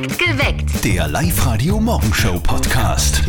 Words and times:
Geweckt. 0.00 0.82
Der 0.82 1.08
Live-Radio-Morgenshow-Podcast. 1.08 3.22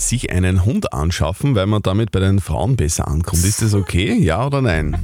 sich 0.00 0.32
einen 0.32 0.64
Hund 0.64 0.94
anschaffen, 0.94 1.54
weil 1.54 1.66
man 1.66 1.82
damit 1.82 2.12
bei 2.12 2.20
den 2.20 2.40
Frauen 2.40 2.76
besser 2.76 3.06
ankommt. 3.06 3.44
Ist 3.44 3.60
das 3.60 3.74
okay? 3.74 4.14
Ja 4.14 4.46
oder 4.46 4.62
nein? 4.62 4.96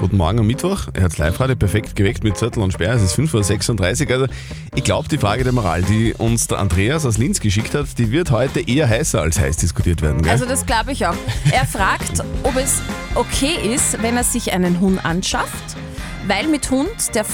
Guten 0.00 0.16
Morgen 0.16 0.40
am 0.40 0.46
Mittwoch. 0.48 0.88
Er 0.92 1.04
hat 1.04 1.18
live 1.18 1.38
radio 1.38 1.54
perfekt 1.54 1.94
geweckt 1.94 2.24
mit 2.24 2.36
Zettel 2.36 2.64
und 2.64 2.72
Sperr. 2.72 2.94
Es 2.94 3.02
ist 3.02 3.16
5.36 3.16 4.08
Uhr. 4.08 4.12
Also, 4.12 4.26
ich 4.74 4.82
glaube, 4.82 5.08
die 5.08 5.18
Frage 5.18 5.44
der 5.44 5.52
Moral, 5.52 5.82
die 5.82 6.14
uns 6.14 6.48
der 6.48 6.58
Andreas 6.58 7.06
aus 7.06 7.16
Linz 7.16 7.38
geschickt 7.38 7.76
hat, 7.76 7.96
die 7.96 8.10
wird 8.10 8.32
heute 8.32 8.58
eher 8.60 8.88
heißer 8.88 9.20
als 9.20 9.38
heiß 9.38 9.58
diskutiert 9.58 10.02
werden. 10.02 10.20
Gell? 10.22 10.32
Also 10.32 10.46
das 10.46 10.66
glaube 10.66 10.90
ich 10.90 11.06
auch. 11.06 11.14
Er 11.52 11.64
fragt, 11.64 12.24
ob 12.42 12.56
es 12.56 12.82
okay 13.14 13.54
ist, 13.72 14.02
wenn 14.02 14.16
er 14.16 14.24
sich 14.24 14.52
einen 14.52 14.80
Hund 14.80 15.04
anschafft, 15.04 15.76
weil 16.26 16.48
mit 16.48 16.72
Hund 16.72 17.14
der 17.14 17.24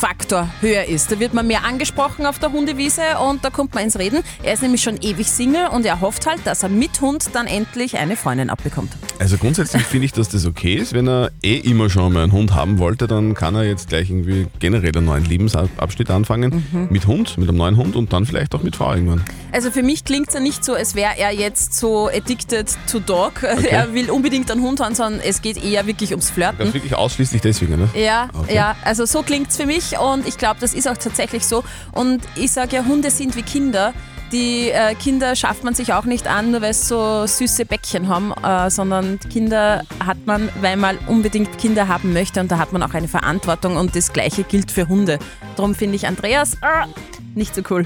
Flirtfaktor 0.00 0.48
höher 0.62 0.84
ist. 0.86 1.12
Da 1.12 1.20
wird 1.20 1.34
man 1.34 1.46
mehr 1.46 1.64
angesprochen 1.64 2.24
auf 2.24 2.38
der 2.38 2.52
Hundewiese 2.52 3.02
und 3.28 3.44
da 3.44 3.50
kommt 3.50 3.74
man 3.74 3.84
ins 3.84 3.98
Reden. 3.98 4.22
Er 4.42 4.54
ist 4.54 4.62
nämlich 4.62 4.82
schon 4.82 4.96
ewig 5.02 5.30
Single 5.30 5.66
und 5.68 5.84
er 5.84 6.00
hofft 6.00 6.26
halt, 6.26 6.40
dass 6.46 6.62
er 6.62 6.70
mit 6.70 7.00
Hund 7.02 7.26
dann 7.34 7.46
endlich 7.46 7.98
eine 7.98 8.16
Freundin 8.16 8.48
abbekommt. 8.48 8.92
Also 9.18 9.36
grundsätzlich 9.36 9.82
finde 9.82 10.06
ich, 10.06 10.12
dass 10.12 10.30
das 10.30 10.46
okay 10.46 10.74
ist. 10.74 10.94
Wenn 10.94 11.06
er 11.06 11.30
eh 11.42 11.56
immer 11.58 11.90
schon 11.90 12.12
mal 12.14 12.22
einen 12.22 12.32
Hund 12.32 12.54
haben 12.54 12.78
wollte, 12.78 13.06
dann 13.06 13.34
kann 13.34 13.54
er 13.54 13.64
jetzt 13.64 13.90
gleich 13.90 14.08
irgendwie 14.08 14.46
generell 14.58 14.96
einen 14.96 15.04
neuen 15.04 15.24
Lebensabschnitt 15.26 16.10
anfangen. 16.10 16.64
Mhm. 16.72 16.88
Mit 16.90 17.06
Hund, 17.06 17.36
mit 17.36 17.48
einem 17.50 17.58
neuen 17.58 17.76
Hund 17.76 17.94
und 17.94 18.12
dann 18.14 18.24
vielleicht 18.24 18.54
auch 18.54 18.62
mit 18.62 18.76
Frau 18.76 18.94
irgendwann. 18.94 19.22
Also 19.52 19.70
für 19.70 19.82
mich 19.82 20.04
klingt 20.04 20.28
es 20.28 20.34
ja 20.34 20.40
nicht 20.40 20.64
so, 20.64 20.72
als 20.72 20.94
wäre 20.94 21.18
er 21.18 21.32
jetzt 21.32 21.74
so 21.74 22.08
addicted 22.08 22.68
to 22.90 23.00
dog. 23.00 23.32
Er 23.70 23.92
will 23.94 24.10
unbedingt 24.10 24.50
einen 24.50 24.62
Hund 24.62 24.80
haben, 24.80 24.94
sondern 24.94 25.20
es 25.20 25.42
geht 25.42 25.62
eher 25.62 25.86
wirklich 25.86 26.10
ums 26.10 26.30
Flirten. 26.30 26.58
Das 26.58 26.74
wirklich 26.74 26.94
ausschließlich 26.94 27.42
deswegen, 27.42 27.76
ne? 27.76 27.88
Ja, 27.94 28.28
Okay. 28.32 28.54
ja, 28.54 28.74
also 28.84 29.04
so 29.04 29.22
klingt's 29.22 29.56
für 29.56 29.66
mich 29.66 29.89
und 29.98 30.26
ich 30.26 30.38
glaube, 30.38 30.60
das 30.60 30.74
ist 30.74 30.88
auch 30.88 30.96
tatsächlich 30.96 31.46
so. 31.46 31.64
Und 31.92 32.20
ich 32.36 32.52
sage 32.52 32.76
ja, 32.76 32.84
Hunde 32.84 33.10
sind 33.10 33.36
wie 33.36 33.42
Kinder. 33.42 33.92
Die 34.32 34.70
äh, 34.70 34.94
Kinder 34.94 35.34
schafft 35.34 35.64
man 35.64 35.74
sich 35.74 35.92
auch 35.92 36.04
nicht 36.04 36.28
an, 36.28 36.52
nur 36.52 36.62
weil 36.62 36.72
sie 36.72 36.86
so 36.86 37.26
süße 37.26 37.66
Bäckchen 37.66 38.06
haben, 38.06 38.32
äh, 38.44 38.70
sondern 38.70 39.18
Kinder 39.18 39.82
hat 40.04 40.18
man, 40.24 40.48
weil 40.60 40.76
man 40.76 40.98
unbedingt 41.08 41.58
Kinder 41.58 41.88
haben 41.88 42.12
möchte 42.12 42.40
und 42.40 42.50
da 42.52 42.58
hat 42.58 42.72
man 42.72 42.82
auch 42.84 42.94
eine 42.94 43.08
Verantwortung 43.08 43.76
und 43.76 43.96
das 43.96 44.12
Gleiche 44.12 44.44
gilt 44.44 44.70
für 44.70 44.86
Hunde. 44.86 45.18
Darum 45.56 45.74
finde 45.74 45.96
ich 45.96 46.06
Andreas 46.06 46.54
äh, 46.54 46.86
nicht 47.34 47.56
so 47.56 47.62
cool. 47.70 47.84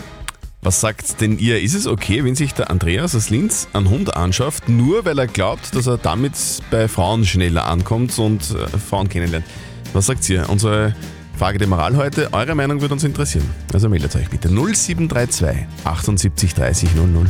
Was 0.61 0.81
sagt 0.81 1.21
denn 1.21 1.39
ihr? 1.39 1.61
Ist 1.61 1.75
es 1.75 1.87
okay, 1.87 2.25
wenn 2.25 2.35
sich 2.35 2.53
der 2.55 2.71
Andreas 2.71 3.15
aus 3.15 3.29
Linz 3.31 3.69
einen 3.73 3.89
Hund 3.89 4.17
anschafft, 4.17 4.69
nur 4.69 5.05
weil 5.05 5.19
er 5.19 5.27
glaubt, 5.27 5.75
dass 5.75 5.87
er 5.87 5.99
damit 5.99 6.33
bei 6.71 6.89
Frauen 6.89 7.25
schneller 7.25 7.67
ankommt 7.67 8.19
und 8.19 8.51
äh, 8.51 8.67
Frauen 8.79 9.09
kennenlernt? 9.09 9.47
Was 9.93 10.07
sagt 10.07 10.29
ihr? 10.29 10.49
Unsere 10.51 10.95
Frage 11.39 11.59
der 11.59 11.67
Moral 11.69 11.97
heute. 11.97 12.33
Eure 12.33 12.55
Meinung 12.55 12.81
würde 12.81 12.95
uns 12.95 13.03
interessieren. 13.05 13.49
Also 13.73 13.89
meldet 13.89 14.15
euch 14.15 14.29
bitte 14.31 14.49
0732 14.49 15.67
78 15.85 16.55
30 16.55 16.95
00. 16.95 17.27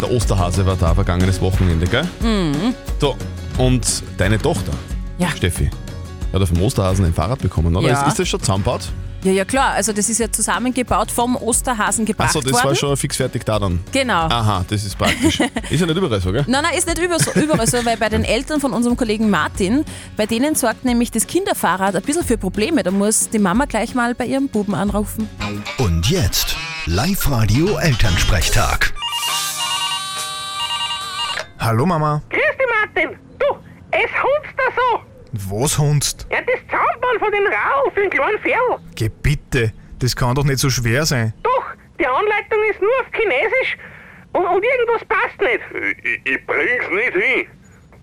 Der 0.00 0.10
Osterhase 0.10 0.64
war 0.66 0.76
da 0.76 0.94
vergangenes 0.94 1.40
Wochenende, 1.40 1.86
gell? 1.86 2.04
Mhm. 2.20 2.74
So, 3.00 3.16
und 3.58 4.02
deine 4.18 4.38
Tochter, 4.38 4.72
Ja. 5.18 5.28
Steffi, 5.30 5.68
hat 6.32 6.40
auf 6.42 6.50
dem 6.50 6.62
Osterhasen 6.62 7.04
ein 7.04 7.12
Fahrrad 7.12 7.40
bekommen, 7.40 7.74
oder? 7.74 7.88
Ja. 7.88 8.02
Ist, 8.02 8.08
ist 8.08 8.18
das 8.20 8.28
schon 8.28 8.40
zusammengebaut? 8.40 8.88
Ja, 9.24 9.30
ja 9.30 9.44
klar, 9.44 9.72
also 9.74 9.92
das 9.92 10.08
ist 10.08 10.18
ja 10.18 10.30
zusammengebaut 10.30 11.10
vom 11.12 11.36
Osterhasen 11.36 12.04
gebracht 12.04 12.30
Achso, 12.30 12.40
das 12.40 12.52
worden. 12.52 12.64
war 12.64 12.74
schon 12.74 12.96
fix 12.96 13.16
fertig 13.16 13.44
da 13.44 13.58
dann. 13.58 13.78
Genau. 13.92 14.24
Aha, 14.26 14.64
das 14.68 14.84
ist 14.84 14.98
praktisch. 14.98 15.38
ist 15.70 15.80
ja 15.80 15.86
nicht 15.86 15.96
überall 15.96 16.20
so, 16.20 16.32
gell? 16.32 16.44
Nein, 16.48 16.62
nein, 16.64 16.76
ist 16.76 16.88
nicht 16.88 16.98
über 16.98 17.18
so, 17.20 17.30
überall 17.40 17.68
so, 17.68 17.84
weil 17.84 17.96
bei 17.96 18.08
den 18.08 18.24
Eltern 18.24 18.60
von 18.60 18.72
unserem 18.72 18.96
Kollegen 18.96 19.30
Martin, 19.30 19.84
bei 20.16 20.26
denen 20.26 20.56
sorgt 20.56 20.84
nämlich 20.84 21.12
das 21.12 21.26
Kinderfahrrad 21.28 21.94
ein 21.94 22.02
bisschen 22.02 22.24
für 22.24 22.36
Probleme. 22.36 22.82
Da 22.82 22.90
muss 22.90 23.28
die 23.28 23.38
Mama 23.38 23.66
gleich 23.66 23.94
mal 23.94 24.14
bei 24.14 24.26
ihrem 24.26 24.48
Buben 24.48 24.74
anrufen. 24.74 25.28
Und 25.78 26.10
jetzt 26.10 26.56
Live-Radio 26.86 27.76
Elternsprechtag. 27.78 28.92
Hallo 31.60 31.86
Mama. 31.86 32.22
Grüß 32.28 32.40
dich, 32.58 32.66
Martin. 33.04 33.18
Du, 33.38 33.46
es 33.92 34.10
hunzt 34.20 34.54
da 34.56 34.64
so. 34.74 35.11
Was 35.32 35.78
hundst? 35.78 36.26
Ja, 36.30 36.38
das 36.40 36.60
Zaunbahn 36.70 37.18
von 37.18 37.32
den 37.32 37.46
Rau 37.46 37.90
für 37.94 38.00
den 38.02 38.10
kleinen 38.10 38.38
Ferl. 38.40 38.78
Geh 38.94 39.08
bitte, 39.08 39.72
das 39.98 40.14
kann 40.14 40.34
doch 40.34 40.44
nicht 40.44 40.58
so 40.58 40.68
schwer 40.70 41.06
sein. 41.06 41.32
Doch, 41.42 41.64
die 41.98 42.06
Anleitung 42.06 42.58
ist 42.70 42.80
nur 42.80 42.90
auf 43.00 43.06
Chinesisch 43.12 43.76
und, 44.32 44.44
und 44.46 44.64
irgendwas 44.64 45.04
passt 45.08 45.40
nicht. 45.40 45.96
Ich, 46.04 46.32
ich 46.32 46.46
bring's 46.46 46.88
nicht 46.90 47.12
hin. 47.14 47.46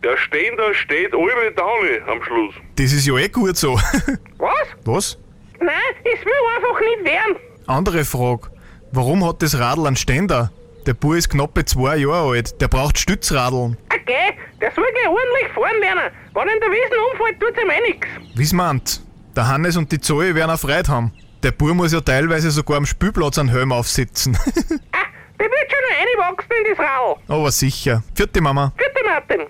Der 0.04 0.18
Ständer 0.18 0.74
steht 0.74 1.14
alle 1.14 1.52
Daune 1.52 2.02
am 2.08 2.24
Schluss. 2.24 2.56
Das 2.78 2.94
ist 2.94 3.06
ja 3.06 3.18
eh 3.18 3.28
gut 3.30 3.58
so. 3.58 3.74
Was? 4.38 4.68
Was? 4.86 5.18
Nein, 5.60 5.76
es 6.06 6.26
will 6.26 6.34
einfach 6.56 6.80
nicht 6.80 7.04
werden. 7.06 7.36
Andere 7.68 8.06
Frage. 8.06 8.50
Warum 8.92 9.28
hat 9.28 9.42
das 9.42 9.60
Radl 9.60 9.86
einen 9.86 9.98
Ständer? 9.98 10.52
Der 10.90 10.96
Bub 10.96 11.14
ist 11.14 11.30
knappe 11.30 11.64
zwei 11.66 11.98
Jahre 11.98 12.32
alt. 12.32 12.60
Der 12.60 12.68
braucht 12.68 12.98
Stützradeln. 12.98 13.78
Okay, 13.94 14.34
der 14.60 14.72
soll 14.72 14.88
gleich 14.92 15.08
ordentlich 15.08 15.54
fahren 15.54 15.80
lernen. 15.82 16.12
Wenn 16.34 16.48
in 16.48 16.60
der 16.60 16.70
Wiesen 16.72 16.98
umfällt, 17.12 17.40
tut's 17.40 17.62
ihm 17.62 17.70
eh 17.70 17.92
nix. 17.92 18.08
Wie's 18.34 18.54
meint? 18.54 19.00
Der 19.36 19.48
Hannes 19.48 19.78
und 19.78 19.92
die 19.92 20.00
Zoe 20.00 20.34
werden 20.34 20.50
auch 20.50 20.60
Freude 20.60 20.88
haben. 20.90 21.14
Der 21.44 21.52
Bub 21.52 21.76
muss 21.76 21.94
ja 21.94 22.02
teilweise 22.02 22.50
sogar 22.50 22.78
am 22.78 22.88
Spielplatz 22.88 23.38
einen 23.38 23.50
Helm 23.50 23.72
aufsitzen. 23.72 24.36
Ah, 24.92 25.06
der 25.40 25.46
wird 25.46 25.72
schon 25.72 25.80
noch 25.86 26.26
reinwachsen 26.26 26.52
in 26.58 26.76
das 26.76 26.86
Rau. 26.86 27.20
Aber 27.28 27.52
sicher. 27.52 28.04
Vierte 28.16 28.42
Mama. 28.42 28.74
Bitte, 28.76 29.06
Martin. 29.06 29.42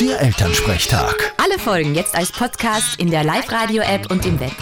Der 0.00 0.20
Elternsprechtag. 0.20 1.34
Alle 1.36 1.56
Folgen 1.60 1.94
jetzt 1.94 2.16
als 2.16 2.32
Podcast 2.32 2.98
in 3.00 3.12
der 3.12 3.22
Live-Radio-App 3.22 4.10
und 4.10 4.26
im 4.26 4.40
Web. 4.40 4.56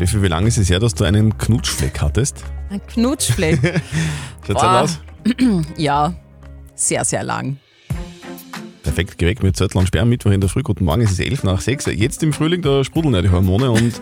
Steffi, 0.00 0.22
wie 0.22 0.28
lange 0.28 0.48
ist 0.48 0.58
es 0.58 0.70
her, 0.70 0.78
dass 0.78 0.94
du 0.94 1.04
einen 1.04 1.36
Knutschfleck 1.36 2.00
hattest? 2.00 2.44
Ein 2.70 2.80
Knutschfleck. 2.86 3.58
Schaut's 4.46 4.62
halt 4.62 4.84
aus? 4.84 5.00
ja, 5.76 6.14
sehr, 6.74 7.04
sehr 7.04 7.22
lang. 7.22 7.58
Perfekt 8.82 9.18
geweckt 9.18 9.42
mit 9.42 9.56
Zettel 9.56 9.78
und 9.78 9.86
Sperr. 9.86 10.04
Mittwoch 10.04 10.30
in 10.30 10.40
der 10.40 10.48
Früh. 10.48 10.62
Guten 10.62 10.84
Morgen, 10.84 11.02
es 11.02 11.12
ist 11.12 11.20
11 11.20 11.44
nach 11.44 11.60
6. 11.60 11.86
Jetzt 11.86 12.22
im 12.22 12.32
Frühling, 12.32 12.62
da 12.62 12.82
sprudeln 12.82 13.14
ja 13.14 13.22
die 13.22 13.30
Hormone 13.30 13.70
und 13.70 14.00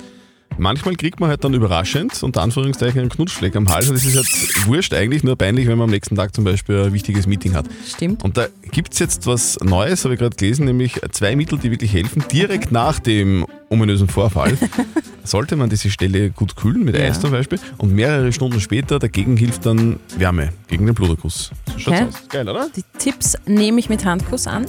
manchmal 0.57 0.97
kriegt 0.97 1.21
man 1.21 1.31
halt 1.31 1.45
dann 1.45 1.55
überraschend, 1.55 2.23
unter 2.23 2.43
Anführungszeichen, 2.43 3.01
einen 3.01 3.11
Knutschfleck 3.11 3.57
am 3.57 3.69
Hals. 3.69 3.89
Und 3.89 3.97
das 3.97 4.05
ist 4.05 4.15
jetzt 4.15 4.67
wurscht 4.67 4.95
eigentlich, 4.95 5.25
nur 5.25 5.37
peinlich, 5.37 5.67
wenn 5.67 5.79
man 5.79 5.85
am 5.87 5.91
nächsten 5.91 6.17
Tag 6.17 6.35
zum 6.35 6.45
Beispiel 6.45 6.85
ein 6.85 6.93
wichtiges 6.93 7.27
Meeting 7.27 7.55
hat. 7.55 7.67
Stimmt. 7.87 8.25
Und 8.25 8.37
da 8.37 8.47
gibt 8.71 8.93
es 8.93 8.99
jetzt 8.99 9.27
was 9.27 9.59
Neues, 9.61 10.05
habe 10.05 10.15
ich 10.15 10.21
gerade 10.21 10.37
gelesen, 10.37 10.65
nämlich 10.65 11.01
zwei 11.13 11.37
Mittel, 11.37 11.59
die 11.59 11.71
wirklich 11.71 11.93
helfen. 11.93 12.25
Direkt 12.33 12.73
nach 12.73 12.99
dem 12.99 13.47
ominösen 13.71 14.09
Vorfall 14.09 14.57
sollte 15.25 15.57
man 15.57 15.69
diese 15.69 15.91
Stelle 15.91 16.31
gut 16.31 16.57
kühlen, 16.57 16.85
mit 16.85 16.97
Eis 16.97 17.21
zum 17.21 17.31
Beispiel. 17.31 17.59
Und 17.77 17.93
mehrere 17.95 18.33
Stunden 18.33 18.61
später 18.61 18.99
dagegen 18.99 19.37
hilft 19.37 19.67
dann 19.67 19.99
Wärme 20.17 20.51
gegen 20.69 20.87
den 20.87 20.95
Bluterguss. 20.95 21.51
So 21.73 21.79
schaut's 21.79 21.87
Okay. 21.99 22.05
aus. 22.09 22.29
Geil, 22.29 22.49
oder? 22.49 22.69
Die 22.75 22.85
Tipps 22.99 23.37
nehme 23.47 23.79
ich 23.81 23.89
mit 23.89 24.05
Handkuss 24.05 24.47
an. 24.47 24.67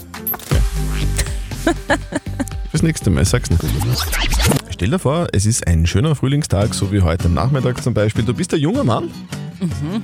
Fürs 2.72 2.84
nächste 2.84 3.10
Mal, 3.10 3.26
sag's 3.26 3.50
nicht. 3.50 3.62
Stell 4.70 4.90
dir 4.90 5.00
vor, 5.00 5.28
es 5.34 5.46
ist 5.46 5.66
ein 5.68 5.88
schöner 5.88 6.16
Frühlingstag, 6.16 6.74
so 6.74 6.92
wie 6.92 7.02
heute 7.02 7.26
am 7.26 7.34
Nachmittag 7.34 7.82
zum 7.84 7.94
Beispiel. 7.94 8.24
Du 8.26 8.34
bist 8.34 8.54
ein 8.54 8.60
junger 8.60 8.84
Mann, 8.84 9.10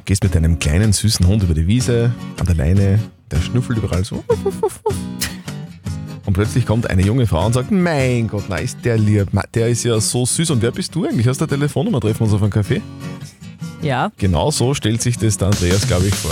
gehst 0.06 0.24
mit 0.24 0.36
deinem 0.36 0.58
kleinen 0.60 0.92
süßen 0.94 1.26
Hund 1.28 1.44
über 1.44 1.54
die 1.54 1.68
Wiese, 1.68 2.12
an 2.40 2.46
der 2.46 2.56
Leine, 2.56 3.00
der 3.32 3.42
schnüffelt 3.42 3.78
überall 3.78 4.04
so. 4.04 4.24
Und 6.26 6.34
plötzlich 6.34 6.66
kommt 6.66 6.90
eine 6.90 7.04
junge 7.04 7.28
Frau 7.28 7.46
und 7.46 7.54
sagt, 7.54 7.72
mein 7.72 8.28
Gott, 8.28 8.46
na 8.50 8.58
ist 8.58 8.78
der 8.84 8.98
lieb, 8.98 9.28
der 9.54 9.68
ist 9.70 9.84
ja 9.84 10.00
so 10.00 10.26
süß. 10.26 10.50
Und 10.52 10.62
wer 10.62 10.72
bist 10.72 10.94
du 10.96 11.06
eigentlich? 11.06 11.28
Hast 11.28 11.40
du 11.40 11.46
eine 11.46 11.50
Telefonnummer? 11.52 12.00
Treffen 12.02 12.20
wir 12.22 12.24
uns 12.26 12.34
auf 12.34 12.42
einen 12.42 12.52
Café? 12.52 12.82
Ja, 13.82 14.12
Genau 14.18 14.50
so 14.50 14.74
stellt 14.74 15.02
sich 15.02 15.18
das 15.18 15.38
der 15.38 15.50
Andreas, 15.50 15.86
glaube 15.88 16.08
ich, 16.08 16.16
vor. 16.16 16.32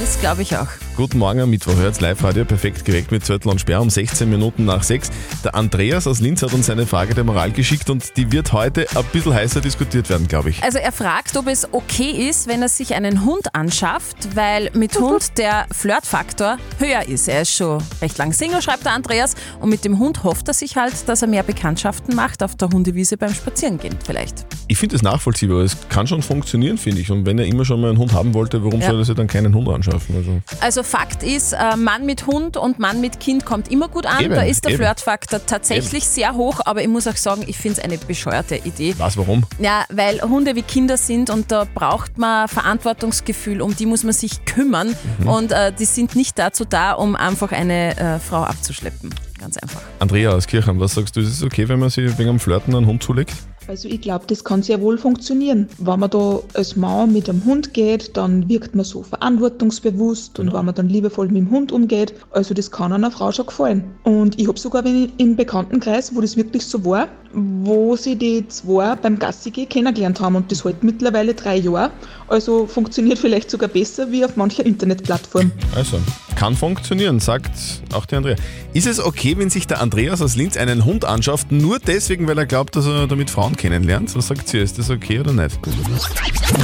Das 0.00 0.18
glaube 0.20 0.42
ich 0.42 0.56
auch. 0.56 0.66
Guten 0.96 1.18
Morgen 1.18 1.40
am 1.40 1.50
Mittwoch, 1.50 1.74
hört's 1.76 2.00
Live-Radio, 2.00 2.44
perfekt 2.44 2.84
geweckt 2.84 3.10
mit 3.10 3.24
Zettel 3.24 3.50
und 3.50 3.60
Sperr 3.60 3.80
um 3.80 3.90
16 3.90 4.30
Minuten 4.30 4.64
nach 4.64 4.82
6. 4.84 5.10
Der 5.42 5.54
Andreas 5.56 6.06
aus 6.06 6.20
Linz 6.20 6.42
hat 6.42 6.52
uns 6.52 6.70
eine 6.70 6.86
Frage 6.86 7.14
der 7.14 7.24
Moral 7.24 7.50
geschickt 7.50 7.90
und 7.90 8.16
die 8.16 8.30
wird 8.30 8.52
heute 8.52 8.86
ein 8.94 9.04
bisschen 9.12 9.34
heißer 9.34 9.60
diskutiert 9.60 10.08
werden, 10.08 10.28
glaube 10.28 10.50
ich. 10.50 10.62
Also 10.62 10.78
er 10.78 10.92
fragt, 10.92 11.36
ob 11.36 11.48
es 11.48 11.66
okay 11.72 12.28
ist, 12.28 12.46
wenn 12.46 12.62
er 12.62 12.68
sich 12.68 12.94
einen 12.94 13.24
Hund 13.24 13.54
anschafft, 13.54 14.36
weil 14.36 14.70
mit 14.74 14.96
Hund 15.00 15.36
der 15.36 15.66
Flirtfaktor 15.72 16.58
höher 16.78 17.08
ist. 17.08 17.26
Er 17.28 17.42
ist 17.42 17.50
schon 17.52 17.82
recht 18.00 18.16
lang 18.18 18.32
Single, 18.32 18.62
schreibt 18.62 18.84
der 18.84 18.92
Andreas, 18.92 19.34
und 19.60 19.68
mit 19.70 19.84
dem 19.84 19.98
Hund 19.98 20.22
hofft 20.22 20.46
er 20.46 20.54
sich 20.54 20.76
halt, 20.76 21.08
dass 21.08 21.22
er 21.22 21.28
mehr 21.28 21.42
Bekanntschaften 21.42 22.14
macht 22.14 22.42
auf 22.44 22.54
der 22.54 22.68
Hundewiese 22.68 23.16
beim 23.16 23.34
Spazierengehen 23.34 23.96
vielleicht. 24.04 24.46
Ich 24.68 24.78
finde 24.78 24.94
es 24.96 25.02
nachvollziehbar, 25.02 25.58
es 25.62 25.76
kann 25.88 26.06
schon 26.06 26.22
funktionieren, 26.22 26.78
finde 26.78 27.00
ich. 27.00 27.10
Und 27.10 27.26
wenn 27.26 27.38
er 27.38 27.46
immer 27.46 27.64
schon 27.64 27.80
mal 27.80 27.90
einen 27.90 27.98
Hund 27.98 28.12
haben 28.12 28.32
wollte, 28.32 28.62
warum 28.64 28.80
Ja. 28.80 28.90
soll 28.90 29.00
er 29.00 29.04
sich 29.04 29.14
dann 29.16 29.26
keinen 29.26 29.54
Hund 29.54 29.68
anschaffen? 29.68 29.83
Also, 29.92 30.40
Also 30.60 30.82
Fakt 30.82 31.22
ist, 31.22 31.52
äh, 31.52 31.76
Mann 31.76 32.06
mit 32.06 32.26
Hund 32.26 32.56
und 32.56 32.78
Mann 32.78 33.00
mit 33.00 33.20
Kind 33.20 33.44
kommt 33.44 33.70
immer 33.70 33.88
gut 33.88 34.06
an. 34.06 34.24
Eben, 34.24 34.34
da 34.34 34.42
ist 34.42 34.64
der 34.64 34.72
eben. 34.72 34.82
Flirtfaktor 34.82 35.44
tatsächlich 35.44 36.04
sehr 36.04 36.34
hoch, 36.34 36.60
aber 36.64 36.82
ich 36.82 36.88
muss 36.88 37.06
auch 37.06 37.16
sagen, 37.16 37.44
ich 37.46 37.56
finde 37.56 37.78
es 37.78 37.84
eine 37.84 37.98
bescheuerte 37.98 38.56
Idee. 38.56 38.94
was, 38.98 39.16
warum? 39.16 39.44
Ja, 39.58 39.84
weil 39.90 40.20
Hunde 40.22 40.54
wie 40.56 40.62
Kinder 40.62 40.96
sind 40.96 41.30
und 41.30 41.50
da 41.50 41.66
braucht 41.72 42.18
man 42.18 42.48
Verantwortungsgefühl, 42.48 43.60
um 43.60 43.74
die 43.74 43.86
muss 43.86 44.04
man 44.04 44.12
sich 44.12 44.44
kümmern 44.44 44.94
und 45.24 45.52
äh, 45.52 45.72
die 45.72 45.84
sind 45.84 46.16
nicht 46.16 46.38
dazu 46.38 46.64
da, 46.64 46.92
um 46.92 47.16
einfach 47.16 47.52
eine 47.52 47.96
äh, 47.96 48.18
Frau 48.18 48.42
abzuschleppen. 48.42 49.14
Ganz 49.38 49.56
einfach. 49.58 49.82
Andrea 49.98 50.30
aus 50.30 50.46
Kirchheim, 50.46 50.80
was 50.80 50.94
sagst 50.94 51.16
du, 51.16 51.20
ist 51.20 51.28
es 51.28 51.42
okay, 51.42 51.68
wenn 51.68 51.78
man 51.78 51.90
sich 51.90 52.16
wegen 52.18 52.30
am 52.30 52.40
Flirten 52.40 52.74
einen 52.74 52.86
Hund 52.86 53.02
zulegt? 53.02 53.34
Also 53.66 53.88
ich 53.88 54.02
glaube, 54.02 54.24
das 54.26 54.44
kann 54.44 54.62
sehr 54.62 54.80
wohl 54.80 54.98
funktionieren. 54.98 55.68
Wenn 55.78 56.00
man 56.00 56.10
da 56.10 56.40
als 56.52 56.76
Mauer 56.76 57.06
mit 57.06 57.28
einem 57.28 57.44
Hund 57.44 57.72
geht, 57.72 58.16
dann 58.16 58.48
wirkt 58.48 58.74
man 58.74 58.84
so 58.84 59.02
verantwortungsbewusst 59.02 60.38
und 60.38 60.52
wenn 60.52 60.64
man 60.66 60.74
dann 60.74 60.88
liebevoll 60.88 61.28
mit 61.28 61.36
dem 61.36 61.50
Hund 61.50 61.72
umgeht, 61.72 62.14
also 62.30 62.52
das 62.52 62.70
kann 62.70 62.92
einer 62.92 63.10
Frau 63.10 63.32
schon 63.32 63.46
gefallen. 63.46 63.84
Und 64.02 64.38
ich 64.38 64.48
habe 64.48 64.58
sogar 64.58 64.84
wenn 64.84 65.04
ich 65.04 65.10
im 65.16 65.36
Bekanntenkreis, 65.36 66.14
wo 66.14 66.20
das 66.20 66.36
wirklich 66.36 66.66
so 66.66 66.84
war, 66.84 67.08
wo 67.32 67.96
sie 67.96 68.16
die 68.16 68.46
zwei 68.48 68.94
beim 68.96 69.18
Gassigehen 69.18 69.68
kennengelernt 69.68 70.20
haben 70.20 70.36
und 70.36 70.52
das 70.52 70.64
halt 70.64 70.84
mittlerweile 70.84 71.34
drei 71.34 71.56
Jahre. 71.56 71.90
Also 72.28 72.66
funktioniert 72.66 73.18
vielleicht 73.18 73.50
sogar 73.50 73.68
besser 73.68 74.10
wie 74.12 74.24
auf 74.24 74.36
mancher 74.36 74.64
Internetplattform. 74.66 75.50
Also, 75.74 75.98
kann 76.36 76.56
funktionieren, 76.56 77.20
sagt 77.20 77.50
auch 77.92 78.06
der 78.06 78.18
Andrea. 78.18 78.36
Ist 78.72 78.86
es 78.86 79.00
okay, 79.00 79.36
wenn 79.38 79.50
sich 79.50 79.66
der 79.66 79.80
Andreas 79.80 80.20
aus 80.22 80.36
Linz 80.36 80.56
einen 80.56 80.84
Hund 80.84 81.04
anschafft, 81.04 81.52
nur 81.52 81.78
deswegen, 81.78 82.26
weil 82.26 82.38
er 82.38 82.46
glaubt, 82.46 82.76
dass 82.76 82.86
er 82.86 83.06
damit 83.06 83.30
Frauen 83.30 83.56
kennenlernt? 83.56 84.14
Was 84.16 84.28
sagt 84.28 84.48
sie? 84.48 84.58
Ist 84.58 84.78
das 84.78 84.90
okay 84.90 85.20
oder 85.20 85.32
nicht? 85.32 85.58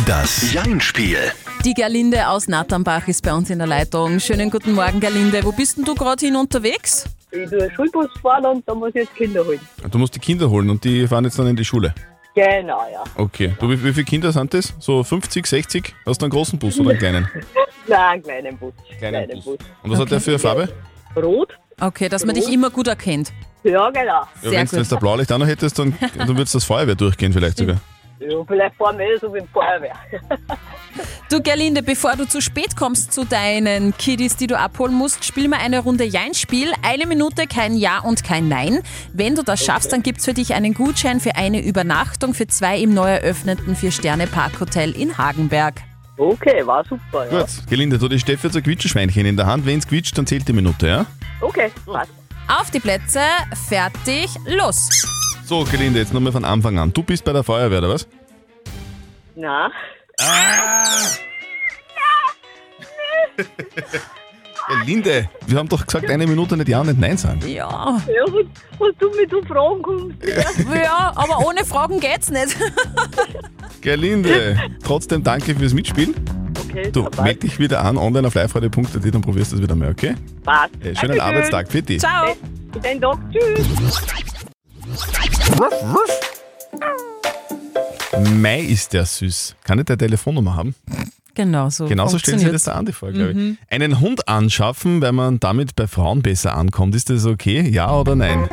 Das 0.06 0.52
Jein-Spiel. 0.52 1.18
Die 1.64 1.74
Gerlinde 1.74 2.28
aus 2.28 2.48
Natternbach 2.48 3.06
ist 3.08 3.22
bei 3.22 3.34
uns 3.34 3.50
in 3.50 3.58
der 3.58 3.66
Leitung. 3.68 4.18
Schönen 4.20 4.50
guten 4.50 4.72
Morgen, 4.72 5.00
Gerlinde. 5.00 5.44
Wo 5.44 5.52
bist 5.52 5.76
denn 5.76 5.84
du 5.84 5.94
gerade 5.94 6.24
hin 6.24 6.36
unterwegs? 6.36 7.06
Ich 7.32 7.48
tue 7.48 7.70
Schulbus 7.74 8.08
fahren 8.20 8.44
und 8.46 8.68
da 8.68 8.74
muss 8.74 8.88
ich 8.90 8.96
jetzt 8.96 9.14
Kinder 9.14 9.44
holen. 9.44 9.60
Du 9.90 9.98
musst 9.98 10.14
die 10.14 10.18
Kinder 10.18 10.50
holen 10.50 10.68
und 10.68 10.82
die 10.82 11.06
fahren 11.06 11.24
jetzt 11.24 11.38
dann 11.38 11.46
in 11.46 11.56
die 11.56 11.64
Schule. 11.64 11.94
Genau, 12.40 12.86
ja. 12.90 13.04
Okay. 13.16 13.54
Du, 13.60 13.68
wie, 13.68 13.84
wie 13.84 13.92
viele 13.92 14.04
Kinder 14.04 14.32
sind 14.32 14.54
das? 14.54 14.72
So 14.78 15.04
50, 15.04 15.46
60? 15.46 15.94
Hast 16.06 16.22
du 16.22 16.24
einen 16.24 16.30
großen 16.30 16.58
Bus 16.58 16.80
oder 16.80 16.90
einen 16.90 16.98
kleinen? 16.98 17.28
Nein, 17.86 18.00
einen 18.00 18.22
kleinen 18.22 18.56
Bus. 18.58 18.72
Kleinen 18.98 19.42
Bus. 19.44 19.58
Und 19.82 19.90
was 19.90 19.98
hat 19.98 20.10
der 20.10 20.20
für 20.20 20.30
eine 20.30 20.38
Farbe? 20.38 20.68
Rot? 21.16 21.58
Okay, 21.78 22.08
dass 22.08 22.24
man 22.24 22.34
dich 22.34 22.50
immer 22.50 22.70
gut 22.70 22.86
erkennt. 22.86 23.32
Ja, 23.62 23.90
genau. 23.90 24.22
Ja, 24.42 24.52
wenn 24.52 24.66
du 24.66 24.76
jetzt 24.76 24.92
ein 24.92 24.98
Blaulicht 24.98 25.30
auch 25.32 25.38
noch 25.38 25.46
hättest, 25.46 25.78
dann, 25.78 25.94
dann 26.16 26.28
würdest 26.28 26.54
das 26.54 26.64
Feuerwehr 26.64 26.94
durchgehen 26.94 27.32
vielleicht 27.32 27.58
sogar. 27.58 27.76
Ja, 28.20 28.44
vielleicht 28.46 28.76
fahren 28.76 28.98
wir 28.98 29.06
eh 29.06 29.18
so 29.18 29.32
wie 29.32 29.38
ein 29.40 29.48
Feuerwehr. 29.48 29.94
Du, 31.30 31.40
Gerlinde, 31.40 31.84
bevor 31.84 32.16
du 32.16 32.26
zu 32.26 32.42
spät 32.42 32.74
kommst 32.76 33.12
zu 33.12 33.24
deinen 33.24 33.96
Kiddies, 33.96 34.36
die 34.36 34.48
du 34.48 34.58
abholen 34.58 34.94
musst, 34.94 35.24
spiel 35.24 35.46
mal 35.46 35.60
eine 35.60 35.78
Runde 35.78 36.02
Jein-Spiel. 36.02 36.72
Eine 36.82 37.06
Minute, 37.06 37.46
kein 37.46 37.76
Ja 37.76 38.00
und 38.00 38.24
kein 38.24 38.48
Nein. 38.48 38.80
Wenn 39.12 39.36
du 39.36 39.44
das 39.44 39.64
schaffst, 39.64 39.92
dann 39.92 40.02
gibt's 40.02 40.24
für 40.24 40.34
dich 40.34 40.54
einen 40.54 40.74
Gutschein 40.74 41.20
für 41.20 41.36
eine 41.36 41.62
Übernachtung 41.64 42.34
für 42.34 42.48
zwei 42.48 42.80
im 42.80 42.94
neu 42.94 43.08
eröffneten 43.08 43.76
Vier-Sterne-Parkhotel 43.76 44.90
in 44.90 45.16
Hagenberg. 45.16 45.80
Okay, 46.16 46.66
war 46.66 46.84
super, 46.84 47.30
ja. 47.30 47.42
Gut, 47.42 47.48
Gelinde, 47.68 47.96
du 47.96 48.08
die 48.08 48.18
Steffi 48.18 48.48
hat 48.48 48.52
so 48.52 48.58
ein 48.58 48.64
Quietschschweinchen 48.64 49.24
in 49.24 49.36
der 49.36 49.46
Hand. 49.46 49.64
Wenn 49.64 49.78
es 49.78 49.86
quietscht, 49.86 50.18
dann 50.18 50.26
zählt 50.26 50.48
die 50.48 50.52
Minute, 50.52 50.88
ja? 50.88 51.06
Okay, 51.40 51.70
passt. 51.86 52.10
Auf 52.48 52.72
die 52.72 52.80
Plätze, 52.80 53.20
fertig, 53.68 54.28
los. 54.46 55.19
So, 55.50 55.64
Gelinde, 55.64 55.98
jetzt 55.98 56.14
nochmal 56.14 56.30
von 56.30 56.44
Anfang 56.44 56.78
an. 56.78 56.92
Du 56.92 57.02
bist 57.02 57.24
bei 57.24 57.32
der 57.32 57.42
Feuerwehr, 57.42 57.78
oder 57.80 57.88
was? 57.88 58.06
Na, 59.34 59.68
Gelinde, 64.84 65.28
wir 65.48 65.58
haben 65.58 65.68
doch 65.68 65.84
gesagt, 65.84 66.08
eine 66.08 66.28
Minute 66.28 66.56
nicht 66.56 66.68
Ja 66.68 66.80
und 66.82 66.86
nicht 66.86 67.00
Nein 67.00 67.16
sagen. 67.16 67.40
Ja. 67.48 68.00
ja, 68.06 68.22
was, 68.26 68.46
was 68.78 68.94
du 69.00 69.10
mit 69.16 69.28
so 69.28 69.42
Fragen 69.42 69.82
kommst. 69.82 70.24
Ja. 70.24 70.72
Ja, 70.72 71.12
aber 71.16 71.44
ohne 71.44 71.64
Fragen 71.64 71.98
geht's 71.98 72.30
nicht. 72.30 72.56
Gerlinde, 73.80 74.56
trotzdem 74.84 75.24
danke 75.24 75.56
fürs 75.56 75.74
Mitspielen. 75.74 76.14
Okay, 76.68 76.92
Du, 76.92 77.02
passt. 77.06 77.22
meld 77.24 77.42
dich 77.42 77.58
wieder 77.58 77.84
an, 77.84 77.98
online 77.98 78.28
auf 78.28 78.36
liveradio.at, 78.36 79.04
dann 79.12 79.20
probierst 79.20 79.50
du 79.50 79.56
es 79.56 79.62
wieder 79.62 79.74
mal, 79.74 79.90
okay? 79.90 80.14
passt. 80.44 80.74
Äh, 80.76 80.94
schönen 80.94 80.94
Dankeschön. 80.94 81.20
Arbeitstag 81.20 81.72
für 81.72 81.82
dich. 81.82 81.98
Ciao. 81.98 82.36
Den 82.84 83.00
Tag, 83.00 83.18
tschüss. 83.32 84.24
Mai 88.34 88.60
ist 88.60 88.92
der 88.92 89.06
süß. 89.06 89.54
Kann 89.64 89.78
ich 89.78 89.84
deine 89.86 89.98
Telefonnummer 89.98 90.56
haben? 90.56 90.74
Genau 91.34 91.70
so. 91.70 91.86
Genauso 91.86 92.18
stellen 92.18 92.38
Sie 92.38 92.50
das 92.50 92.64
da 92.64 92.72
an, 92.72 92.86
die 92.86 92.92
vor, 92.92 93.12
glaube 93.12 93.32
ich. 93.32 93.56
Einen 93.72 94.00
Hund 94.00 94.28
anschaffen, 94.28 95.00
weil 95.00 95.12
man 95.12 95.40
damit 95.40 95.76
bei 95.76 95.86
Frauen 95.86 96.22
besser 96.22 96.54
ankommt. 96.56 96.94
Ist 96.94 97.08
das 97.10 97.24
okay? 97.24 97.68
Ja 97.68 97.92
oder 97.94 98.16
nein? 98.16 98.48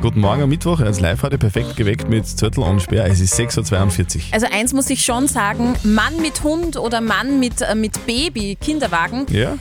Guten 0.00 0.20
Morgen 0.20 0.42
am 0.42 0.48
Mittwoch, 0.50 0.80
als 0.80 1.00
live 1.00 1.22
heute 1.22 1.38
perfekt 1.38 1.76
geweckt 1.76 2.08
mit 2.08 2.26
Zürtel 2.26 2.62
und 2.62 2.80
Speer. 2.80 3.06
Es 3.06 3.20
ist 3.20 3.34
6.42 3.38 4.16
Uhr. 4.16 4.22
Also 4.32 4.46
eins 4.52 4.72
muss 4.72 4.90
ich 4.90 5.02
schon 5.04 5.26
sagen, 5.28 5.74
Mann 5.82 6.20
mit 6.20 6.42
Hund 6.42 6.76
oder 6.76 7.00
Mann 7.00 7.40
mit, 7.40 7.62
äh, 7.62 7.74
mit 7.74 8.04
Baby, 8.06 8.56
Kinderwagen, 8.60 9.26
Ja? 9.30 9.56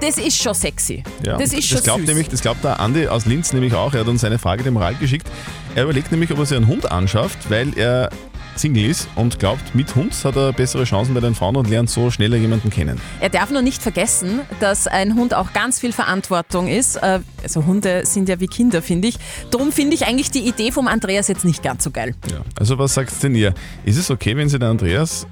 das 0.00 0.18
ist 0.18 0.42
schon 0.42 0.54
sexy. 0.54 1.04
Ja, 1.24 1.36
das 1.36 1.52
ist 1.52 1.66
schon 1.68 1.76
das 1.76 1.84
glaubt 1.84 2.00
süß. 2.00 2.08
nämlich, 2.08 2.28
das 2.28 2.42
glaubt 2.42 2.64
der 2.64 2.80
Andi 2.80 3.06
aus 3.06 3.24
Linz 3.26 3.52
nämlich 3.52 3.72
auch. 3.74 3.94
Er 3.94 4.00
hat 4.00 4.08
uns 4.08 4.22
seine 4.22 4.38
Frage 4.40 4.64
dem 4.64 4.74
Moral 4.74 4.96
geschickt. 4.96 5.28
Er 5.74 5.84
überlegt 5.84 6.10
nämlich, 6.12 6.30
ob 6.30 6.38
er 6.38 6.44
sich 6.46 6.56
einen 6.56 6.66
Hund 6.66 6.90
anschafft, 6.92 7.50
weil 7.50 7.76
er 7.78 8.10
Single 8.56 8.84
ist 8.84 9.08
und 9.16 9.38
glaubt, 9.38 9.74
mit 9.74 9.94
Hund 9.94 10.12
hat 10.24 10.36
er 10.36 10.52
bessere 10.52 10.84
Chancen 10.84 11.14
bei 11.14 11.20
den 11.20 11.34
Frauen 11.34 11.56
und 11.56 11.70
lernt 11.70 11.88
so 11.88 12.10
schneller 12.10 12.36
jemanden 12.36 12.68
kennen. 12.68 13.00
Er 13.20 13.30
darf 13.30 13.50
nur 13.50 13.62
nicht 13.62 13.82
vergessen, 13.82 14.40
dass 14.60 14.86
ein 14.86 15.14
Hund 15.14 15.32
auch 15.32 15.54
ganz 15.54 15.80
viel 15.80 15.92
Verantwortung 15.92 16.68
ist. 16.68 16.96
Äh, 16.96 17.20
Also 17.42 17.64
Hunde 17.64 18.04
sind 18.04 18.28
ja 18.28 18.38
wie 18.40 18.48
Kinder, 18.48 18.82
finde 18.82 19.08
ich. 19.08 19.16
Darum 19.50 19.72
finde 19.72 19.94
ich 19.94 20.06
eigentlich 20.06 20.30
die 20.30 20.46
Idee 20.46 20.70
vom 20.72 20.88
Andreas 20.88 21.28
jetzt 21.28 21.46
nicht 21.46 21.62
ganz 21.62 21.84
so 21.84 21.90
geil. 21.90 22.14
Ja. 22.30 22.42
Also 22.58 22.76
was 22.78 22.92
sagt 22.92 23.22
denn 23.22 23.34
ihr? 23.34 23.54
Ist 23.86 23.96
es 23.96 24.10
okay, 24.10 24.36
wenn 24.36 24.50
sich 24.50 24.60
der 24.60 24.68
Andreas 24.68 25.26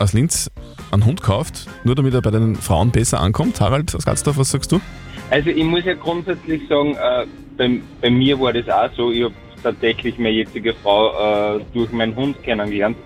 aus 0.00 0.12
Linz 0.12 0.50
einen 0.90 1.04
Hund 1.04 1.22
kauft, 1.22 1.68
nur 1.84 1.94
damit 1.94 2.12
er 2.14 2.22
bei 2.22 2.32
den 2.32 2.56
Frauen 2.56 2.90
besser 2.90 3.20
ankommt? 3.20 3.60
Harald 3.60 3.94
aus 3.94 4.04
Gatzdorf, 4.04 4.36
was 4.38 4.50
sagst 4.50 4.72
du? 4.72 4.80
Also 5.30 5.50
ich 5.50 5.64
muss 5.64 5.84
ja 5.84 5.94
grundsätzlich 5.94 6.62
sagen, 6.68 6.96
äh, 6.96 7.26
bei, 7.56 7.80
bei 8.00 8.10
mir 8.10 8.38
war 8.40 8.52
das 8.52 8.68
auch 8.68 8.90
so, 8.96 9.12
ich 9.12 9.22
habe 9.22 9.34
tatsächlich 9.66 10.16
meine 10.18 10.30
jetzige 10.30 10.74
Frau 10.74 11.56
äh, 11.56 11.60
durch 11.74 11.90
meinen 11.90 12.14
Hund 12.14 12.40
kennengelernt. 12.42 12.96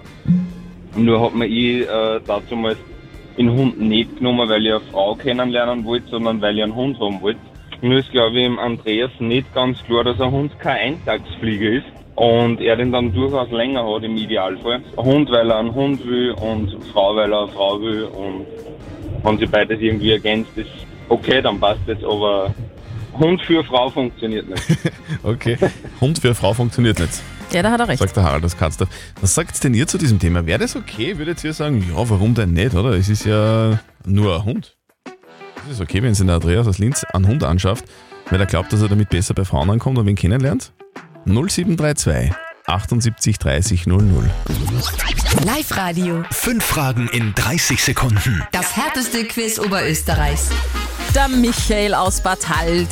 Nur 0.95 1.23
hat 1.23 1.35
mir 1.35 1.47
ich 1.47 1.89
äh, 1.89 2.21
dazu 2.27 2.55
mal 2.55 2.77
den 3.39 3.51
Hund 3.51 3.81
nicht 3.81 4.19
genommen, 4.19 4.47
weil 4.49 4.67
ich 4.67 4.73
eine 4.73 4.81
Frau 4.91 5.15
kennenlernen 5.15 5.85
wollte, 5.85 6.09
sondern 6.09 6.41
weil 6.43 6.59
ich 6.59 6.63
einen 6.63 6.75
Hund 6.75 7.01
haben 7.01 7.21
wollte. 7.23 7.41
Nur 7.81 7.99
ist 7.99 8.11
glaube 8.13 8.39
ich 8.39 8.45
im 8.45 8.59
Andreas 8.59 9.11
nicht 9.21 9.53
ganz 9.55 9.83
klar, 9.85 10.05
dass 10.05 10.21
ein 10.21 10.31
Hund 10.31 10.59
kein 10.59 10.95
Eintagsflieger 10.95 11.71
ist. 11.71 11.87
Und 12.17 12.61
er 12.61 12.77
den 12.77 12.93
dann 12.93 13.15
durchaus 13.15 13.51
länger 13.51 13.83
hat 13.91 14.03
im 14.03 14.17
Idealfall. 14.19 14.83
Ein 14.99 15.05
Hund, 15.05 15.31
weil 15.31 15.51
er 15.51 15.59
einen 15.59 15.75
Hund 15.75 16.07
will 16.07 16.33
und 16.33 16.77
Frau, 16.93 17.17
weil 17.17 17.33
er 17.33 17.45
eine 17.45 17.53
Frau 17.53 17.81
will. 17.81 18.05
Und 18.05 18.45
wenn 19.23 19.39
sie 19.39 19.47
beides 19.47 19.81
irgendwie 19.81 20.11
ergänzt, 20.11 20.51
ist 20.57 20.69
okay, 21.09 21.41
dann 21.41 21.59
passt 21.59 21.81
das. 21.87 22.05
Aber 22.05 22.55
Hund 23.19 23.41
für 23.45 23.63
Frau 23.65 23.91
funktioniert 23.91 24.49
nicht. 24.49 24.63
Okay. 25.23 25.59
Hund 26.01 26.19
für 26.19 26.35
Frau 26.35 26.55
funktioniert 26.55 26.99
nicht, 26.99 27.13
Ja, 27.53 27.63
da 27.63 27.71
hat 27.73 27.81
er 27.81 27.89
recht. 27.89 27.99
sagt 27.99 28.17
der 28.17 28.23
Harald 28.25 28.45
aus 28.45 28.57
Katzdorf. 28.57 28.89
Was 29.21 29.35
sagt 29.35 29.63
denn 29.65 29.75
ihr 29.75 29.87
zu 29.87 29.99
diesem 29.99 30.19
Thema? 30.19 30.47
Wäre 30.47 30.61
das 30.61 30.77
okay? 30.77 31.19
Würdet 31.19 31.43
ihr 31.45 31.53
sagen, 31.53 31.85
ja, 31.89 32.09
warum 32.09 32.35
denn 32.35 32.53
nicht, 32.53 32.75
oder? 32.75 32.91
Es 32.91 33.09
ist 33.09 33.25
ja 33.27 33.79
nur 34.07 34.37
ein 34.37 34.45
Hund. 34.45 34.77
Ist 35.69 35.75
es 35.75 35.81
okay, 35.81 36.03
wenn 36.03 36.15
sich 36.15 36.25
der 36.25 36.37
Andreas 36.37 36.67
aus 36.67 36.79
Linz 36.79 37.05
einen 37.13 37.27
Hund 37.27 37.45
anschafft, 37.45 37.85
weil 38.31 38.41
er 38.41 38.47
glaubt, 38.47 38.73
dass 38.73 38.81
er 38.83 38.89
damit 38.89 39.11
besser 39.11 39.35
bei 39.35 39.45
Frauen 39.45 39.69
ankommt 39.71 39.99
und 39.99 40.07
wen 40.07 40.17
kennenlernt? 40.17 40.73
0732 41.27 42.33
78 42.67 43.39
30 43.39 43.87
00. 43.87 44.31
Live-Radio. 45.45 46.23
Fünf 46.31 46.65
Fragen 46.65 47.09
in 47.09 47.35
30 47.35 47.83
Sekunden. 47.83 48.43
Das 48.53 48.77
härteste 48.77 49.25
Quiz 49.25 49.59
Oberösterreichs. 49.59 50.51
Der 51.15 51.27
Michael 51.27 51.95
aus 51.95 52.21
Bad 52.21 52.39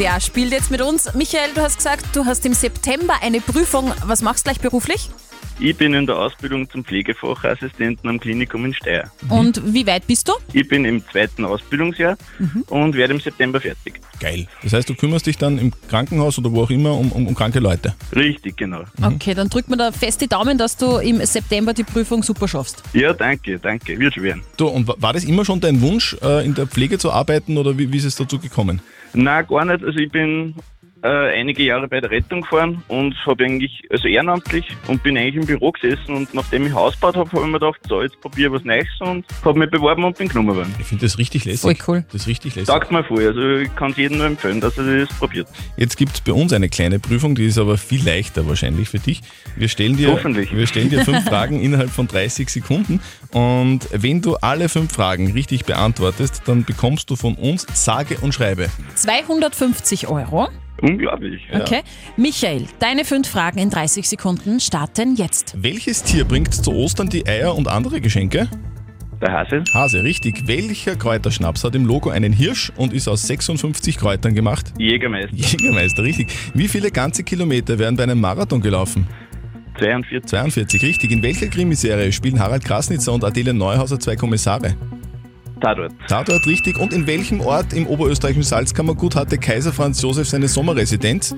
der 0.01 0.21
spielt 0.21 0.51
jetzt 0.51 0.73
mit 0.73 0.83
uns. 0.83 1.15
Michael, 1.15 1.55
du 1.55 1.63
hast 1.63 1.77
gesagt, 1.77 2.05
du 2.15 2.25
hast 2.25 2.45
im 2.47 2.53
September 2.53 3.15
eine 3.23 3.41
Prüfung. 3.41 3.93
Was 4.05 4.23
machst 4.23 4.45
du 4.45 4.51
gleich 4.51 4.61
beruflich? 4.61 5.09
Ich 5.61 5.77
bin 5.77 5.93
in 5.93 6.07
der 6.07 6.17
Ausbildung 6.17 6.71
zum 6.71 6.85
Pflegefachassistenten 6.85 8.09
am 8.09 8.21
Klinikum 8.21 8.65
in 8.65 8.73
Steyr. 8.75 9.11
Und 9.29 9.61
wie 9.75 9.85
weit 9.89 10.07
bist 10.07 10.29
du? 10.29 10.33
Ich 10.53 10.69
bin 10.69 10.85
im 10.85 11.03
zweiten 11.11 11.45
Ausbildungsjahr 11.45 12.17
und 12.69 12.95
werde 12.95 13.15
im 13.15 13.21
September 13.21 13.61
fertig. 13.61 14.01
Geil. 14.21 14.47
Das 14.63 14.73
heißt, 14.73 14.89
du 14.89 14.95
kümmerst 14.95 15.27
dich 15.27 15.37
dann 15.37 15.59
im 15.59 15.73
Krankenhaus 15.89 16.39
oder 16.39 16.53
wo 16.53 16.63
auch 16.63 16.71
immer 16.71 16.93
um, 16.93 17.11
um, 17.11 17.27
um 17.27 17.35
kranke 17.35 17.59
Leute. 17.59 17.95
Richtig, 18.15 18.57
genau. 18.57 18.83
Okay, 19.03 19.35
dann 19.35 19.49
drückt 19.49 19.69
man 19.69 19.81
da 19.81 19.91
fest 19.91 20.21
die 20.21 20.29
Daumen, 20.29 20.59
dass 20.59 20.77
du 20.77 20.99
im 20.99 21.25
September 21.27 21.75
die 21.75 21.85
Prüfung 21.85 22.23
super 22.23 22.47
schaffst. 22.47 22.83
Ja, 22.93 23.13
danke, 23.13 23.59
danke. 23.59 23.99
Wird 23.99 24.15
schon 24.15 24.23
werden. 24.23 24.43
Du, 24.57 24.69
und 24.69 24.87
wa- 24.87 24.95
war 24.99 25.13
das 25.13 25.25
immer 25.25 25.45
schon 25.45 25.61
dein 25.61 25.81
Wunsch, 25.81 26.17
äh, 26.23 26.45
in 26.47 26.55
der 26.55 26.69
Pflege 26.69 26.99
zu 26.99 27.11
arbeiten 27.11 27.59
oder 27.59 27.77
wie, 27.77 27.93
wie 27.93 27.97
ist 27.97 28.05
es 28.05 28.15
dazu 28.15 28.39
gekommen? 28.39 28.81
Na, 29.13 29.43
gar 29.43 29.65
nicht. 29.65 29.83
Also 29.83 29.99
ich 29.99 30.11
bin 30.13 30.55
äh, 31.03 31.41
einige 31.41 31.63
Jahre 31.63 31.89
bei 31.89 32.01
der 32.01 32.11
Rettung 32.11 32.43
gefahren 32.43 32.83
und 32.89 33.15
habe 33.27 33.45
eigentlich, 33.45 33.83
also 33.91 34.09
ehrenamtlich 34.09 34.65
und 34.87 35.03
bin 35.03 35.17
eigentlich 35.17 35.37
im 35.37 35.47
Büro 35.47 35.73
gesessen 35.73 36.15
und 36.15 36.35
nachdem 36.35 36.67
ich 36.67 36.73
Haus 36.73 36.95
gebaut 36.95 37.17
habe, 37.17 37.31
habe 37.31 37.41
ich 37.41 37.47
mir 37.47 37.59
gedacht, 37.59 37.81
so, 37.89 38.03
jetzt 38.03 38.21
probiere 38.21 38.49
ich 38.49 38.55
was 38.55 38.65
Neues 38.65 38.89
und 39.01 39.25
habe 39.45 39.59
mich 39.59 39.71
beworben 39.71 40.05
und 40.05 40.17
bin 40.17 40.29
genommen 40.29 40.57
worden. 40.57 40.75
Ich 40.79 40.87
finde 40.87 41.07
das 41.07 41.19
richtig 41.19 41.45
lässig. 41.45 41.61
Voll 41.61 41.77
cool. 41.87 42.05
Das 42.13 42.23
ist 42.23 42.29
richtig 42.29 42.55
lässig. 42.55 42.67
Sagt 42.67 42.91
mir 42.91 43.05
voll, 43.05 43.27
also 43.27 43.41
ich 43.57 43.75
kann 43.77 43.93
es 43.93 43.97
jedem 43.97 44.19
nur 44.19 44.27
empfehlen, 44.27 44.61
dass 44.61 44.77
er 44.79 45.07
das 45.07 45.09
probiert. 45.19 45.49
Jetzt 45.77 45.97
gibt 45.97 46.13
es 46.15 46.21
bei 46.21 46.33
uns 46.33 46.53
eine 46.53 46.69
kleine 46.69 46.99
Prüfung, 46.99 47.35
die 47.35 47.47
ist 47.47 47.59
aber 47.59 47.79
viel 47.79 48.05
leichter 48.05 48.47
wahrscheinlich 48.49 48.89
für 48.89 48.99
dich. 48.99 49.23
Wir 49.57 49.69
stellen 49.69 49.97
dir, 49.97 50.13
Hoffentlich. 50.13 50.55
Wir 50.55 50.67
stellen 50.67 50.91
dir 50.91 51.05
fünf 51.05 51.25
Fragen 51.25 51.61
innerhalb 51.63 51.91
von 51.91 52.09
30 52.09 52.49
Sekunden 52.49 53.01
und 53.33 53.89
wenn 53.93 54.21
du 54.21 54.37
alle 54.37 54.69
fünf 54.69 54.93
Fragen 54.93 55.33
richtig 55.33 55.65
beantwortest, 55.65 56.43
dann 56.47 56.65
bekommst 56.65 57.11
du 57.11 57.17
von 57.17 57.35
uns 57.35 57.67
sage 57.73 58.19
und 58.21 58.33
schreibe 58.33 58.69
250 58.95 60.09
Euro, 60.09 60.49
Unglaublich. 60.81 61.43
Okay. 61.53 61.81
Michael, 62.17 62.67
deine 62.79 63.05
fünf 63.05 63.29
Fragen 63.29 63.59
in 63.59 63.71
30 63.71 64.09
Sekunden 64.09 64.61
starten 64.61 65.17
jetzt. 65.17 65.55
Welches 65.61 66.03
Tier 66.03 66.25
bringt 66.25 66.55
zu 66.55 66.73
Ostern 66.73 67.09
die 67.09 67.27
Eier 67.27 67.57
und 67.57 67.69
andere 67.69 68.01
Geschenke? 68.01 68.49
Der 69.21 69.33
Hase. 69.33 69.65
Hase, 69.75 70.05
richtig. 70.05 70.47
Welcher 70.47 70.95
Kräuterschnaps 70.95 71.65
hat 71.65 71.75
im 71.75 71.85
Logo 71.85 72.11
einen 72.11 72.33
Hirsch 72.33 72.71
und 72.77 72.93
ist 72.93 73.09
aus 73.09 73.27
56 73.27 73.97
Kräutern 73.97 74.35
gemacht? 74.35 74.73
Jägermeister. 74.79 75.35
Jägermeister, 75.35 76.05
richtig. 76.05 76.29
Wie 76.55 76.69
viele 76.69 76.93
ganze 76.93 77.25
Kilometer 77.25 77.79
werden 77.81 77.97
bei 77.97 78.05
einem 78.05 78.21
Marathon 78.21 78.61
gelaufen? 78.61 79.09
42. 79.81 80.27
42, 80.27 80.83
richtig. 80.83 81.11
In 81.11 81.23
welcher 81.23 81.49
Krimiserie 81.49 82.13
spielen 82.13 82.39
Harald 82.39 82.65
Krasnitzer 82.65 83.13
und 83.13 83.25
Adele 83.25 83.55
Neuhauser 83.55 83.99
zwei 83.99 84.15
Kommissare? 84.15 84.77
Tatort. 85.61 85.93
Tatort, 86.09 86.47
richtig. 86.47 86.79
Und 86.79 86.93
in 86.93 87.07
welchem 87.07 87.41
Ort 87.41 87.73
im 87.73 87.87
oberösterreichischen 87.87 88.45
Salzkammergut 88.45 89.17
hatte 89.17 89.39
Kaiser 89.39 89.73
Franz 89.73 90.01
Josef 90.03 90.29
seine 90.29 90.49
Sommerresidenz? 90.49 91.35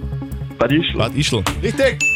Bad 0.58 0.72
Ischl. 0.72 0.98
Bad 0.98 1.14
Ischl. 1.14 1.42
Richtig. 1.62 2.09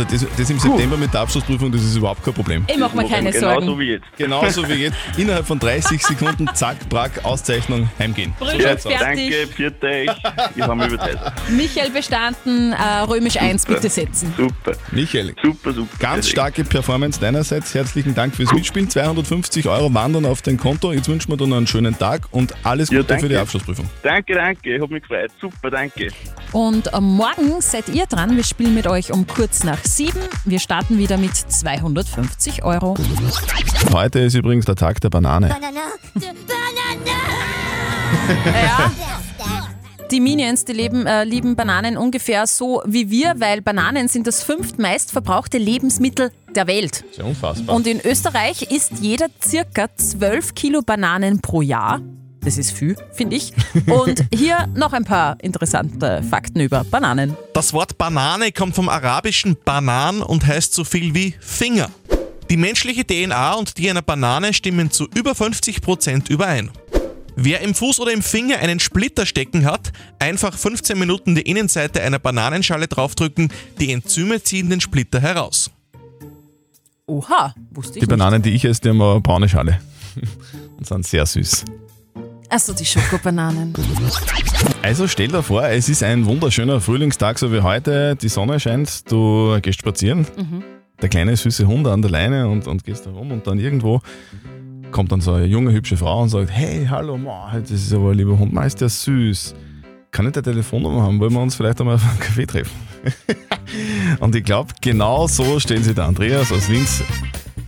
Also 0.00 0.26
das, 0.26 0.36
das 0.38 0.48
im 0.50 0.58
September 0.58 0.96
mit 0.96 1.12
der 1.12 1.20
Abschlussprüfung, 1.20 1.70
das 1.70 1.82
ist 1.82 1.94
überhaupt 1.96 2.24
kein 2.24 2.32
Problem. 2.32 2.64
Ich 2.68 2.78
mach 2.78 2.94
mir 2.94 3.06
keine 3.06 3.30
Genauso 3.30 3.66
Sorgen. 3.66 3.78
wie 3.80 3.84
jetzt. 3.84 4.04
Genauso 4.16 4.68
wie 4.68 4.72
jetzt. 4.74 4.96
Innerhalb 5.18 5.46
von 5.46 5.58
30 5.58 6.02
Sekunden, 6.02 6.48
zack, 6.54 6.88
brack, 6.88 7.22
Auszeichnung, 7.22 7.88
heimgehen. 7.98 8.32
Brüder, 8.38 8.56
Ja, 8.72 8.76
fertig. 8.78 8.98
danke, 8.98 9.46
vierte 9.54 9.86
euch. 9.86 10.08
Ich 10.56 10.62
habe 10.62 10.74
mich 10.76 10.86
überzeugt. 10.92 11.32
Michael 11.50 11.90
bestanden, 11.90 12.72
äh, 12.72 12.82
römisch 13.08 13.36
1 13.36 13.66
bitte 13.66 13.90
setzen. 13.90 14.32
Super. 14.36 14.72
Michael, 14.92 15.34
Super, 15.42 15.72
super. 15.74 15.96
ganz 15.98 16.28
starke 16.28 16.64
Performance 16.64 17.20
deinerseits. 17.20 17.74
Herzlichen 17.74 18.14
Dank 18.14 18.34
fürs 18.34 18.52
Mitspielen. 18.52 18.88
250 18.88 19.68
Euro 19.68 19.92
wandern 19.92 20.24
auf 20.24 20.40
dein 20.40 20.56
Konto. 20.56 20.92
Jetzt 20.92 21.08
wünschen 21.08 21.30
wir 21.30 21.36
dir 21.36 21.46
noch 21.46 21.58
einen 21.58 21.66
schönen 21.66 21.98
Tag 21.98 22.22
und 22.30 22.54
alles 22.64 22.88
Ja, 22.90 22.98
Gute 22.98 23.08
danke. 23.08 23.22
für 23.24 23.28
die 23.28 23.36
Abschlussprüfung. 23.36 23.90
Danke, 24.02 24.34
danke. 24.34 24.76
Ich 24.76 24.80
habe 24.80 24.94
mich 24.94 25.02
gefreut. 25.02 25.30
Super, 25.40 25.70
danke. 25.70 26.08
Und 26.52 26.92
am 26.94 27.04
Morgen 27.16 27.60
seid 27.60 27.88
ihr 27.90 28.06
dran. 28.06 28.36
Wir 28.36 28.44
spielen 28.44 28.74
mit 28.74 28.86
euch 28.86 29.12
um 29.12 29.26
kurz 29.26 29.62
nach 29.64 29.78
sieben. 29.96 30.20
Wir 30.44 30.58
starten 30.58 30.98
wieder 30.98 31.16
mit 31.16 31.34
250 31.34 32.64
Euro. 32.64 32.96
Heute 33.92 34.20
ist 34.20 34.34
übrigens 34.34 34.64
der 34.64 34.76
Tag 34.76 35.00
der 35.00 35.10
Banane. 35.10 35.54
Ja. 38.44 38.92
Die 40.10 40.20
Minions, 40.20 40.64
die 40.64 40.72
leben, 40.72 41.06
äh, 41.06 41.22
lieben 41.22 41.54
Bananen 41.54 41.96
ungefähr 41.96 42.46
so 42.48 42.82
wie 42.84 43.10
wir, 43.10 43.34
weil 43.38 43.62
Bananen 43.62 44.08
sind 44.08 44.26
das 44.26 44.42
fünftmeist 44.42 45.12
verbrauchte 45.12 45.56
Lebensmittel 45.58 46.32
der 46.56 46.66
Welt. 46.66 47.04
Sehr 47.12 47.24
unfassbar. 47.24 47.76
Und 47.76 47.86
in 47.86 48.00
Österreich 48.00 48.62
isst 48.72 48.94
jeder 49.00 49.26
circa 49.40 49.86
12 49.94 50.54
Kilo 50.54 50.82
Bananen 50.82 51.40
pro 51.40 51.62
Jahr. 51.62 52.00
Das 52.42 52.56
ist 52.56 52.72
viel, 52.72 52.96
finde 53.12 53.36
ich. 53.36 53.52
Und 53.86 54.24
hier 54.34 54.66
noch 54.74 54.92
ein 54.92 55.04
paar 55.04 55.36
interessante 55.42 56.22
Fakten 56.22 56.60
über 56.60 56.84
Bananen. 56.84 57.36
Das 57.52 57.72
Wort 57.72 57.98
Banane 57.98 58.52
kommt 58.52 58.74
vom 58.74 58.88
arabischen 58.88 59.56
Banan 59.64 60.22
und 60.22 60.46
heißt 60.46 60.72
so 60.72 60.84
viel 60.84 61.14
wie 61.14 61.34
Finger. 61.40 61.90
Die 62.48 62.56
menschliche 62.56 63.06
DNA 63.06 63.54
und 63.54 63.78
die 63.78 63.88
einer 63.90 64.02
Banane 64.02 64.52
stimmen 64.54 64.90
zu 64.90 65.06
über 65.14 65.32
50% 65.32 66.30
überein. 66.30 66.70
Wer 67.36 67.60
im 67.60 67.74
Fuß 67.74 68.00
oder 68.00 68.12
im 68.12 68.22
Finger 68.22 68.58
einen 68.58 68.80
Splitter 68.80 69.24
stecken 69.24 69.64
hat, 69.64 69.92
einfach 70.18 70.56
15 70.56 70.98
Minuten 70.98 71.34
die 71.34 71.42
Innenseite 71.42 72.02
einer 72.02 72.18
Bananenschale 72.18 72.88
draufdrücken, 72.88 73.52
die 73.78 73.92
Enzyme 73.92 74.42
ziehen 74.42 74.68
den 74.68 74.80
Splitter 74.80 75.20
heraus. 75.20 75.70
Oha, 77.06 77.54
wusste 77.70 77.98
ich 77.98 78.00
Die 78.00 78.06
Bananen, 78.06 78.42
die 78.42 78.50
ich 78.50 78.64
esse, 78.64 78.80
die 78.80 78.88
haben 78.88 79.00
eine 79.00 79.20
braune 79.20 79.48
Schale. 79.48 79.80
Und 80.76 80.86
sind 80.86 81.06
sehr 81.06 81.26
süß. 81.26 81.64
Achso, 82.50 82.72
die 82.72 82.84
Schokobananen. 82.84 83.72
Also 84.82 85.06
stell 85.06 85.28
dir 85.28 85.42
vor, 85.42 85.62
es 85.64 85.88
ist 85.88 86.02
ein 86.02 86.26
wunderschöner 86.26 86.80
Frühlingstag, 86.80 87.38
so 87.38 87.52
wie 87.52 87.60
heute. 87.60 88.16
Die 88.16 88.28
Sonne 88.28 88.58
scheint, 88.58 89.10
du 89.10 89.56
gehst 89.62 89.78
spazieren. 89.78 90.26
Mhm. 90.36 90.64
Der 91.00 91.08
kleine 91.08 91.36
süße 91.36 91.68
Hund 91.68 91.86
an 91.86 92.02
der 92.02 92.10
Leine 92.10 92.48
und, 92.48 92.66
und 92.66 92.82
gehst 92.82 93.06
da 93.06 93.10
rum 93.10 93.30
und 93.30 93.46
dann 93.46 93.60
irgendwo 93.60 94.00
kommt 94.90 95.12
dann 95.12 95.20
so 95.20 95.32
eine 95.32 95.46
junge, 95.46 95.72
hübsche 95.72 95.96
Frau 95.96 96.22
und 96.22 96.28
sagt, 96.28 96.50
hey, 96.50 96.86
hallo, 96.90 97.16
Ma, 97.16 97.52
das 97.60 97.70
ist 97.70 97.92
aber 97.92 98.10
ein 98.10 98.16
lieber 98.16 98.36
Hund, 98.36 98.52
Ma, 98.52 98.64
ist 98.64 98.80
der 98.80 98.88
süß. 98.88 99.54
Kann 100.10 100.26
ich 100.26 100.32
deine 100.32 100.42
Telefonnummer 100.42 101.02
haben? 101.02 101.20
Wollen 101.20 101.32
wir 101.32 101.40
uns 101.40 101.54
vielleicht 101.54 101.80
einmal 101.80 101.94
auf 101.94 102.04
einen 102.04 102.18
Kaffee 102.18 102.46
treffen? 102.46 102.76
und 104.20 104.34
ich 104.34 104.42
glaube, 104.42 104.74
genau 104.80 105.28
so 105.28 105.60
stellen 105.60 105.84
sich 105.84 105.94
der 105.94 106.06
Andreas 106.06 106.50
aus 106.50 106.68
Linz 106.68 107.04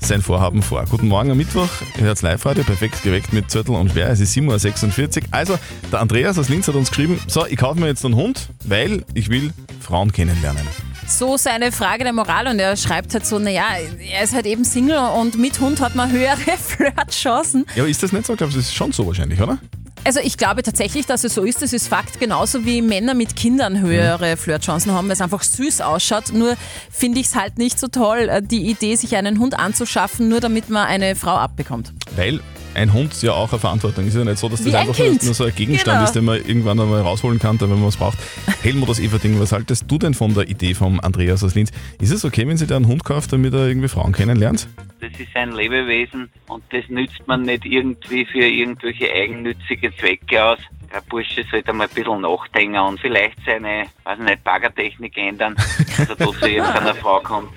sein 0.05 0.23
Vorhaben 0.23 0.63
vor. 0.63 0.85
Guten 0.91 1.09
Morgen 1.09 1.31
am 1.31 1.37
Mittwoch, 1.37 1.69
ihr 1.97 2.05
hört 2.05 2.21
Live-Radio, 2.23 2.65
perfekt 2.65 3.03
geweckt 3.03 3.33
mit 3.33 3.51
Zettel 3.51 3.75
und 3.75 3.93
Schwer, 3.93 4.11
es 4.11 4.21
ist 4.21 4.37
7.46 4.37 5.19
Uhr. 5.19 5.23
Also, 5.31 5.59
der 5.91 6.01
Andreas 6.01 6.39
aus 6.39 6.49
Linz 6.49 6.69
hat 6.69 6.75
uns 6.75 6.89
geschrieben, 6.91 7.21
so, 7.27 7.47
ich 7.47 7.57
kaufe 7.57 7.79
mir 7.79 7.87
jetzt 7.87 8.05
einen 8.05 8.17
Hund, 8.17 8.49
weil 8.65 9.05
ich 9.15 9.29
will 9.29 9.53
Frauen 9.81 10.13
kennenlernen. 10.13 10.67
So 11.07 11.37
seine 11.37 11.73
Frage 11.73 12.05
der 12.05 12.13
Moral 12.13 12.47
und 12.47 12.59
er 12.59 12.77
schreibt 12.77 13.13
halt 13.15 13.27
so, 13.27 13.39
naja, 13.39 13.65
er 14.13 14.25
ist 14.25 14.35
halt 14.35 14.47
eben 14.47 14.65
Single 14.65 14.99
und 15.21 15.39
mit 15.39 15.61
Hund 15.61 15.81
hat 15.81 15.95
man 15.95 16.11
höhere 16.11 16.37
Flirtchancen. 16.59 17.67
Ja, 17.75 17.83
aber 17.83 17.91
ist 17.91 18.03
das 18.03 18.13
nicht 18.13 18.27
so? 18.27 18.33
Ich 18.33 18.39
glaube, 18.39 18.53
das 18.53 18.63
ist 18.65 18.75
schon 18.75 18.93
so 18.93 19.07
wahrscheinlich, 19.07 19.41
oder? 19.41 19.59
Also 20.05 20.19
ich 20.21 20.37
glaube 20.37 20.63
tatsächlich, 20.63 21.07
dass 21.07 21.23
es 21.23 21.35
so 21.35 21.45
ist. 21.45 21.63
Das 21.63 21.73
ist 21.73 21.87
Fakt. 21.87 22.19
Genauso 22.19 22.65
wie 22.65 22.83
Männer 22.83 23.15
mit 23.15 23.37
Kindern 23.37 23.81
höhere 23.81 24.37
Flirtchancen 24.37 24.93
haben, 24.93 25.07
weil 25.07 25.13
es 25.13 25.21
einfach 25.21 25.43
süß 25.43 25.81
ausschaut. 25.81 26.33
Nur 26.33 26.57
finde 26.91 27.21
ich 27.21 27.27
es 27.27 27.37
halt 27.37 27.57
nicht 27.59 27.79
so 27.79 27.87
toll, 27.87 28.29
äh, 28.29 28.43
die 28.43 28.69
Idee, 28.69 28.97
sich 28.97 29.15
einen 29.17 29.39
Hund 29.39 29.59
anzuschaffen, 29.59 30.29
nur 30.29 30.41
damit 30.41 30.71
man 30.71 30.87
eine 30.87 31.15
Frau 31.15 31.37
abbekommt. 31.37 31.93
Weil 32.17 32.41
ein 32.75 32.93
Hund 32.93 33.21
ja 33.23 33.33
auch 33.33 33.51
eine 33.53 33.59
Verantwortung 33.59 34.07
ist. 34.07 34.15
ja 34.15 34.25
nicht 34.25 34.39
so, 34.39 34.49
dass 34.49 34.61
das 34.61 34.67
Wie 34.67 34.75
ein 34.77 34.83
einfach 34.89 34.99
nur, 34.99 35.09
Kind. 35.09 35.23
nur 35.25 35.35
so 35.35 35.45
ein 35.45 35.55
Gegenstand 35.55 35.97
Genau. 35.97 36.05
ist, 36.05 36.13
den 36.13 36.25
man 36.25 36.37
irgendwann 36.37 36.79
einmal 36.81 37.01
rausholen 37.01 37.39
kann, 37.39 37.61
wenn 37.61 37.69
man 37.71 37.85
was 37.85 37.97
braucht. 37.97 38.19
Helmut 38.63 38.89
aus 38.89 38.99
Everding, 38.99 39.39
was 39.41 39.53
haltest 39.53 39.85
du 39.89 39.99
denn 39.99 40.15
von 40.15 40.35
der 40.35 40.49
Idee 40.49 40.75
vom 40.75 41.01
Andreas 41.01 41.43
aus 41.45 41.55
Linz? 41.55 41.71
Ist 42.01 42.11
es 42.11 42.25
okay, 42.25 42.47
wenn 42.47 42.57
sie 42.57 42.67
da 42.67 42.77
einen 42.77 42.87
Hund 42.89 43.05
kauft, 43.05 43.33
damit 43.33 43.53
er 43.55 43.67
irgendwie 43.67 43.89
Frauen 43.89 44.13
kennenlernt? 44.13 44.69
Das 45.01 45.11
ist 45.19 45.35
ein 45.35 45.53
Lebewesen 45.53 46.31
und 46.49 46.63
das 46.71 46.85
nützt 46.89 47.27
man 47.27 47.43
nicht 47.43 47.65
irgendwie 47.65 48.25
für 48.25 48.39
irgendwelche 48.47 49.11
eigennützige 49.13 49.95
Zwecke 49.97 50.45
aus. 50.45 50.59
Der 50.95 51.01
Bursche 51.01 51.43
sollte 51.51 51.73
mal 51.73 51.85
ein 51.89 51.95
bisschen 51.95 52.21
nachdenken 52.21 52.77
und 52.79 53.01
vielleicht 53.01 53.39
seine, 53.47 53.87
weiß 54.05 54.19
nicht, 54.19 54.45
Baggertechnik 54.45 55.17
ändern, 55.17 55.55
dass 55.57 56.09
er 56.11 56.17
da 56.17 56.27
zu 56.27 56.47
irgendeiner 56.47 56.95
Frau 56.95 57.19
kommt. 57.21 57.49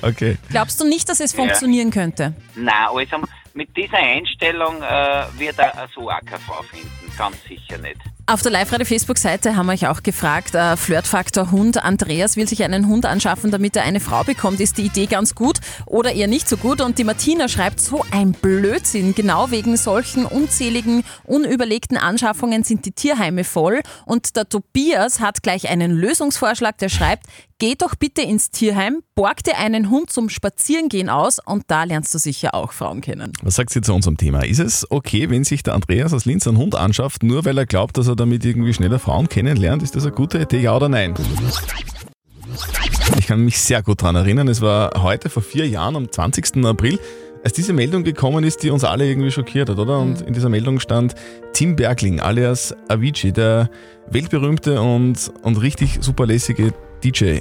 Okay. 0.00 0.36
Glaubst 0.50 0.80
du 0.80 0.88
nicht, 0.88 1.08
dass 1.08 1.18
es 1.20 1.32
Ja. 1.32 1.38
funktionieren 1.42 1.90
könnte? 1.90 2.34
Na, 2.54 2.88
also 2.94 3.16
mit 3.54 3.76
dieser 3.76 3.98
Einstellung 3.98 4.82
äh, 4.82 5.24
wird 5.38 5.58
er 5.58 5.88
so 5.94 6.10
Frau 6.46 6.62
finden, 6.62 7.12
ganz 7.16 7.36
sicher 7.44 7.78
nicht. 7.78 8.00
Auf 8.30 8.42
der 8.42 8.52
Live-Radio-Facebook-Seite 8.52 9.56
haben 9.56 9.68
wir 9.68 9.72
euch 9.72 9.86
auch 9.86 10.02
gefragt, 10.02 10.54
äh, 10.54 10.76
Flirtfaktor 10.76 11.50
Hund. 11.50 11.82
Andreas 11.82 12.36
will 12.36 12.46
sich 12.46 12.62
einen 12.62 12.86
Hund 12.86 13.06
anschaffen, 13.06 13.50
damit 13.50 13.74
er 13.74 13.84
eine 13.84 14.00
Frau 14.00 14.22
bekommt. 14.22 14.60
Ist 14.60 14.76
die 14.76 14.82
Idee 14.82 15.06
ganz 15.06 15.34
gut 15.34 15.60
oder 15.86 16.12
eher 16.12 16.28
nicht 16.28 16.46
so 16.46 16.58
gut? 16.58 16.82
Und 16.82 16.98
die 16.98 17.04
Martina 17.04 17.48
schreibt, 17.48 17.80
so 17.80 18.04
ein 18.10 18.32
Blödsinn. 18.32 19.14
Genau 19.14 19.50
wegen 19.50 19.78
solchen 19.78 20.26
unzähligen, 20.26 21.04
unüberlegten 21.24 21.96
Anschaffungen 21.96 22.64
sind 22.64 22.84
die 22.84 22.92
Tierheime 22.92 23.44
voll. 23.44 23.80
Und 24.04 24.36
der 24.36 24.46
Tobias 24.46 25.20
hat 25.20 25.42
gleich 25.42 25.70
einen 25.70 25.92
Lösungsvorschlag, 25.92 26.76
der 26.76 26.90
schreibt, 26.90 27.24
geh 27.58 27.74
doch 27.76 27.96
bitte 27.96 28.22
ins 28.22 28.50
Tierheim, 28.50 29.02
borg 29.14 29.42
dir 29.42 29.58
einen 29.58 29.90
Hund 29.90 30.10
zum 30.10 30.28
Spazierengehen 30.28 31.08
aus 31.08 31.38
und 31.44 31.64
da 31.66 31.84
lernst 31.84 32.14
du 32.14 32.18
sicher 32.18 32.54
auch 32.54 32.72
Frauen 32.72 33.00
kennen. 33.00 33.32
Was 33.42 33.56
sagt 33.56 33.70
sie 33.70 33.80
zu 33.80 33.92
unserem 33.94 34.16
Thema? 34.16 34.44
Ist 34.44 34.60
es 34.60 34.86
okay, 34.90 35.28
wenn 35.28 35.44
sich 35.44 35.62
der 35.62 35.74
Andreas 35.74 36.12
aus 36.12 36.24
Linz 36.24 36.46
einen 36.46 36.56
Hund 36.56 36.74
anschafft, 36.76 37.22
nur 37.22 37.44
weil 37.44 37.58
er 37.58 37.66
glaubt, 37.66 37.98
dass 37.98 38.06
er 38.06 38.16
damit 38.16 38.44
irgendwie 38.44 38.72
schneller 38.72 38.98
Frauen 38.98 39.28
kennenlernt? 39.28 39.82
Ist 39.82 39.96
das 39.96 40.04
eine 40.04 40.12
gute 40.12 40.38
Idee, 40.38 40.60
ja 40.60 40.76
oder 40.76 40.88
nein? 40.88 41.14
Ich 43.18 43.26
kann 43.26 43.44
mich 43.44 43.58
sehr 43.58 43.82
gut 43.82 44.02
daran 44.02 44.16
erinnern, 44.16 44.48
es 44.48 44.60
war 44.60 45.02
heute 45.02 45.28
vor 45.28 45.42
vier 45.42 45.66
Jahren, 45.66 45.96
am 45.96 46.10
20. 46.10 46.64
April, 46.64 46.98
als 47.44 47.52
diese 47.52 47.72
Meldung 47.72 48.04
gekommen 48.04 48.44
ist, 48.44 48.62
die 48.62 48.70
uns 48.70 48.84
alle 48.84 49.08
irgendwie 49.08 49.30
schockiert 49.30 49.68
hat, 49.68 49.78
oder? 49.78 49.98
Und 49.98 50.22
in 50.22 50.34
dieser 50.34 50.48
Meldung 50.48 50.80
stand 50.80 51.14
Tim 51.52 51.76
Bergling 51.76 52.20
alias 52.20 52.74
Avicii, 52.88 53.32
der 53.32 53.70
weltberühmte 54.10 54.80
und, 54.80 55.32
und 55.42 55.60
richtig 55.60 55.98
superlässige 56.00 56.72
DJ, 57.02 57.40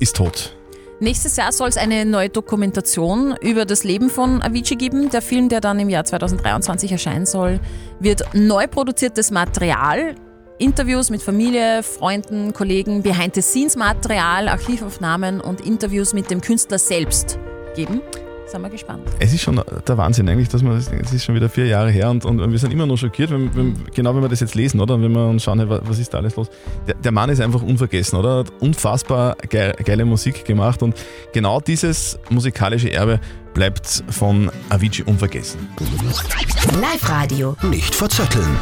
ist 0.00 0.16
tot. 0.16 0.56
Nächstes 1.00 1.36
Jahr 1.36 1.50
soll 1.50 1.68
es 1.68 1.76
eine 1.76 2.04
neue 2.04 2.28
Dokumentation 2.28 3.34
über 3.40 3.64
das 3.64 3.82
Leben 3.82 4.08
von 4.08 4.40
Avicii 4.40 4.76
geben. 4.76 5.10
Der 5.10 5.20
Film, 5.20 5.48
der 5.48 5.60
dann 5.60 5.80
im 5.80 5.88
Jahr 5.88 6.04
2023 6.04 6.92
erscheinen 6.92 7.26
soll, 7.26 7.58
wird 7.98 8.22
neu 8.34 8.68
produziertes 8.68 9.32
Material, 9.32 10.14
Interviews 10.58 11.10
mit 11.10 11.20
Familie, 11.20 11.82
Freunden, 11.82 12.52
Kollegen, 12.52 13.02
Behind-the-Scenes-Material, 13.02 14.46
Archivaufnahmen 14.46 15.40
und 15.40 15.60
Interviews 15.60 16.12
mit 16.12 16.30
dem 16.30 16.40
Künstler 16.40 16.78
selbst 16.78 17.36
geben. 17.74 18.00
Sind 18.52 18.60
wir 18.60 18.68
gespannt. 18.68 19.08
Es 19.18 19.32
ist 19.32 19.40
schon 19.40 19.58
der 19.88 19.96
Wahnsinn 19.96 20.28
eigentlich, 20.28 20.48
dass 20.50 20.62
man, 20.62 20.76
es 20.76 20.88
ist 20.90 21.24
schon 21.24 21.34
wieder 21.34 21.48
vier 21.48 21.66
Jahre 21.66 21.90
her 21.90 22.10
und, 22.10 22.22
und 22.26 22.52
wir 22.52 22.58
sind 22.58 22.70
immer 22.70 22.84
noch 22.84 22.98
schockiert, 22.98 23.30
wenn, 23.30 23.54
wenn, 23.56 23.74
genau 23.94 24.14
wenn 24.14 24.20
wir 24.20 24.28
das 24.28 24.40
jetzt 24.40 24.54
lesen, 24.54 24.78
oder? 24.78 24.94
Und 24.94 25.02
wenn 25.04 25.12
wir 25.12 25.26
uns 25.26 25.42
schauen, 25.42 25.58
hey, 25.58 25.70
wa- 25.70 25.80
was 25.82 25.98
ist 25.98 26.12
da 26.12 26.18
alles 26.18 26.36
los? 26.36 26.50
Der, 26.86 26.94
der 26.96 27.12
Mann 27.12 27.30
ist 27.30 27.40
einfach 27.40 27.62
unvergessen, 27.62 28.18
oder? 28.18 28.40
Hat 28.40 28.52
unfassbar 28.60 29.36
geil, 29.48 29.74
geile 29.82 30.04
Musik 30.04 30.44
gemacht 30.44 30.82
und 30.82 30.94
genau 31.32 31.60
dieses 31.60 32.18
musikalische 32.28 32.92
Erbe 32.92 33.20
bleibt 33.54 34.02
von 34.10 34.50
Avicii 34.70 35.04
unvergessen. 35.04 35.68
Live-Radio. 36.80 37.56
Nicht 37.62 37.94
verzetteln. 37.94 38.56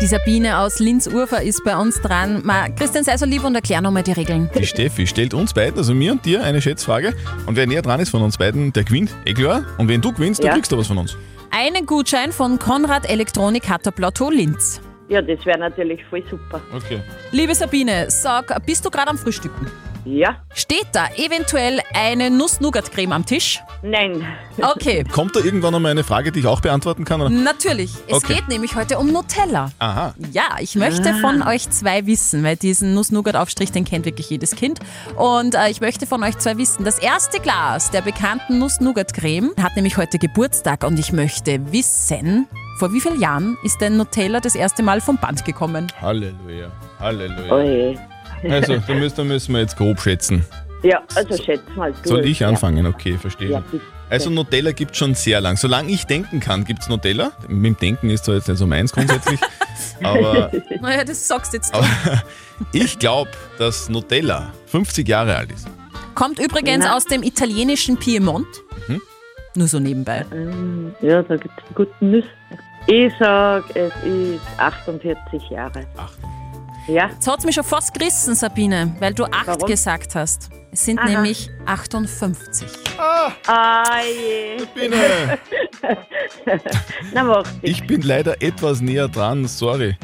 Die 0.00 0.06
Sabine 0.06 0.58
aus 0.58 0.78
Linz-Urfer 0.78 1.42
ist 1.42 1.62
bei 1.64 1.76
uns 1.76 2.00
dran. 2.00 2.40
Ma, 2.44 2.68
Christian, 2.70 3.04
sei 3.04 3.16
so 3.16 3.26
lieb 3.26 3.44
und 3.44 3.54
erklär 3.54 3.80
nochmal 3.80 4.02
die 4.02 4.12
Regeln. 4.12 4.50
Die 4.58 4.66
Steffi 4.66 5.06
stellt 5.06 5.34
uns 5.34 5.52
beiden, 5.54 5.78
also 5.78 5.94
mir 5.94 6.12
und 6.12 6.24
dir, 6.24 6.42
eine 6.42 6.60
Schätzfrage. 6.60 7.14
Und 7.46 7.56
wer 7.56 7.66
näher 7.66 7.82
dran 7.82 8.00
ist 8.00 8.10
von 8.10 8.22
uns 8.22 8.36
beiden, 8.38 8.72
der 8.72 8.84
gewinnt. 8.84 9.14
Eh 9.24 9.34
klar. 9.34 9.64
Und 9.78 9.88
wenn 9.88 10.00
du 10.00 10.12
gewinnst, 10.12 10.40
dann 10.40 10.48
Ja. 10.48 10.54
kriegst 10.54 10.72
du 10.72 10.78
was 10.78 10.86
von 10.86 10.98
uns. 10.98 11.16
Einen 11.50 11.86
Gutschein 11.86 12.32
von 12.32 12.58
Konrad 12.58 13.08
Elektronik 13.08 13.68
Hatterplateau 13.68 14.30
Linz. 14.30 14.80
Ja, 15.08 15.20
das 15.20 15.44
wäre 15.44 15.58
natürlich 15.58 16.00
voll 16.08 16.24
super. 16.30 16.60
Okay. 16.74 17.00
Liebe 17.32 17.54
Sabine, 17.54 18.06
sag, 18.08 18.64
bist 18.64 18.84
du 18.84 18.90
gerade 18.90 19.08
am 19.10 19.18
Frühstücken? 19.18 19.66
Ja. 20.04 20.36
Steht 20.54 20.86
da 20.92 21.06
eventuell 21.16 21.80
eine 21.94 22.28
Nuss-Nougat-Creme 22.30 23.12
am 23.12 23.24
Tisch? 23.24 23.60
Nein. 23.82 24.26
Okay. 24.60 25.04
Kommt 25.12 25.36
da 25.36 25.40
irgendwann 25.40 25.74
einmal 25.74 25.92
eine 25.92 26.02
Frage, 26.04 26.32
die 26.32 26.40
ich 26.40 26.46
auch 26.46 26.60
beantworten 26.60 27.04
kann? 27.04 27.20
Oder? 27.20 27.30
Natürlich. 27.30 27.92
Es 28.08 28.14
Okay. 28.16 28.34
geht 28.34 28.48
nämlich 28.48 28.74
heute 28.74 28.98
um 28.98 29.12
Nutella. 29.12 29.70
Aha. 29.78 30.14
Ja, 30.32 30.56
ich 30.60 30.74
möchte 30.74 31.10
Ah. 31.10 31.20
von 31.20 31.42
euch 31.42 31.70
zwei 31.70 32.06
wissen, 32.06 32.42
weil 32.42 32.56
diesen 32.56 32.94
Nuss-Nougat-Aufstrich, 32.94 33.70
den 33.70 33.84
kennt 33.84 34.04
wirklich 34.04 34.28
jedes 34.30 34.56
Kind. 34.56 34.80
Und 35.16 35.54
äh, 35.54 35.68
ich 35.70 35.80
möchte 35.80 36.06
von 36.06 36.22
euch 36.24 36.36
zwei 36.38 36.56
wissen, 36.58 36.84
das 36.84 36.98
erste 36.98 37.38
Glas 37.40 37.90
der 37.90 38.00
bekannten 38.02 38.58
Nuss-Nougat-Creme 38.58 39.52
hat 39.62 39.76
nämlich 39.76 39.96
heute 39.96 40.18
Geburtstag 40.18 40.82
und 40.84 40.98
ich 40.98 41.12
möchte 41.12 41.60
wissen, 41.72 42.48
vor 42.78 42.92
wie 42.92 43.00
vielen 43.00 43.20
Jahren 43.20 43.56
ist 43.62 43.80
denn 43.80 43.96
Nutella 43.96 44.40
das 44.40 44.54
erste 44.56 44.82
Mal 44.82 45.00
vom 45.00 45.16
Band 45.18 45.44
gekommen? 45.44 45.86
Halleluja. 46.00 46.70
Halleluja. 46.98 47.52
Oje. 47.54 48.11
Also, 48.48 48.76
da 48.76 48.94
müssen, 48.94 49.16
da 49.16 49.24
müssen 49.24 49.52
wir 49.54 49.60
jetzt 49.60 49.76
grob 49.76 50.00
schätzen. 50.00 50.44
Ja, 50.82 51.02
also 51.14 51.42
schätz 51.42 51.62
mal 51.76 51.92
du. 52.02 52.08
Soll 52.08 52.26
ich 52.26 52.40
ja. 52.40 52.48
anfangen? 52.48 52.86
Okay, 52.86 53.16
verstehe. 53.16 53.50
Ja, 53.50 53.60
bitte. 53.60 53.84
Also 54.10 54.28
Nutella 54.28 54.72
gibt 54.72 54.90
es 54.90 54.98
schon 54.98 55.14
sehr 55.14 55.40
lang. 55.40 55.56
Solange 55.56 55.90
ich 55.90 56.04
denken 56.04 56.38
kann, 56.40 56.64
gibt 56.64 56.82
es 56.82 56.88
Nutella. 56.88 57.32
Mit 57.48 57.64
dem 57.64 57.76
Denken 57.78 58.10
ist 58.10 58.26
zwar 58.26 58.34
jetzt 58.34 58.48
nicht 58.48 58.58
so 58.58 58.66
meins 58.66 58.92
grundsätzlich, 58.92 59.40
aber 60.02 60.50
Naja, 60.82 61.02
das 61.04 61.26
sagst 61.26 61.54
jetzt 61.54 61.72
du. 61.72 61.78
Aber 61.78 61.88
ich 62.72 62.98
glaube, 62.98 63.30
dass 63.58 63.88
Nutella 63.88 64.52
50 64.66 65.08
Jahre 65.08 65.36
alt 65.36 65.52
ist. 65.52 65.66
Kommt 66.14 66.38
übrigens 66.40 66.84
Na. 66.84 66.96
aus 66.96 67.06
dem 67.06 67.22
italienischen 67.22 67.96
Piemont. 67.96 68.46
Mhm. 68.86 69.00
Nur 69.54 69.68
so 69.68 69.78
nebenbei. 69.80 70.26
Ähm, 70.30 70.94
Ja, 71.00 71.22
da 71.22 71.36
gibt 71.36 71.54
es 71.58 71.74
guten 71.74 72.10
Nüsse. 72.10 72.28
Ich 72.88 73.12
sag, 73.18 73.64
es 73.74 73.92
ist 74.04 74.40
48 74.58 75.48
Jahre. 75.50 75.86
Ja, 76.88 77.08
Jetzt 77.10 77.28
hat 77.28 77.38
es 77.38 77.44
mich 77.44 77.54
schon 77.54 77.64
fast 77.64 77.94
gerissen, 77.94 78.34
Sabine, 78.34 78.94
weil 78.98 79.14
du 79.14 79.24
8 79.24 79.46
Warum? 79.46 79.68
gesagt 79.68 80.14
hast. 80.14 80.50
Es 80.72 80.84
sind 80.84 80.98
Aha. 80.98 81.08
nämlich 81.08 81.48
58. 81.66 82.66
ah 82.98 84.00
je. 84.02 84.64
Bitte. 84.74 85.38
Na, 87.12 87.22
mach 87.24 87.44
Ich 87.60 87.86
bin 87.86 88.02
leider 88.02 88.40
etwas 88.42 88.80
näher 88.80 89.08
dran, 89.08 89.46
sorry. 89.46 89.96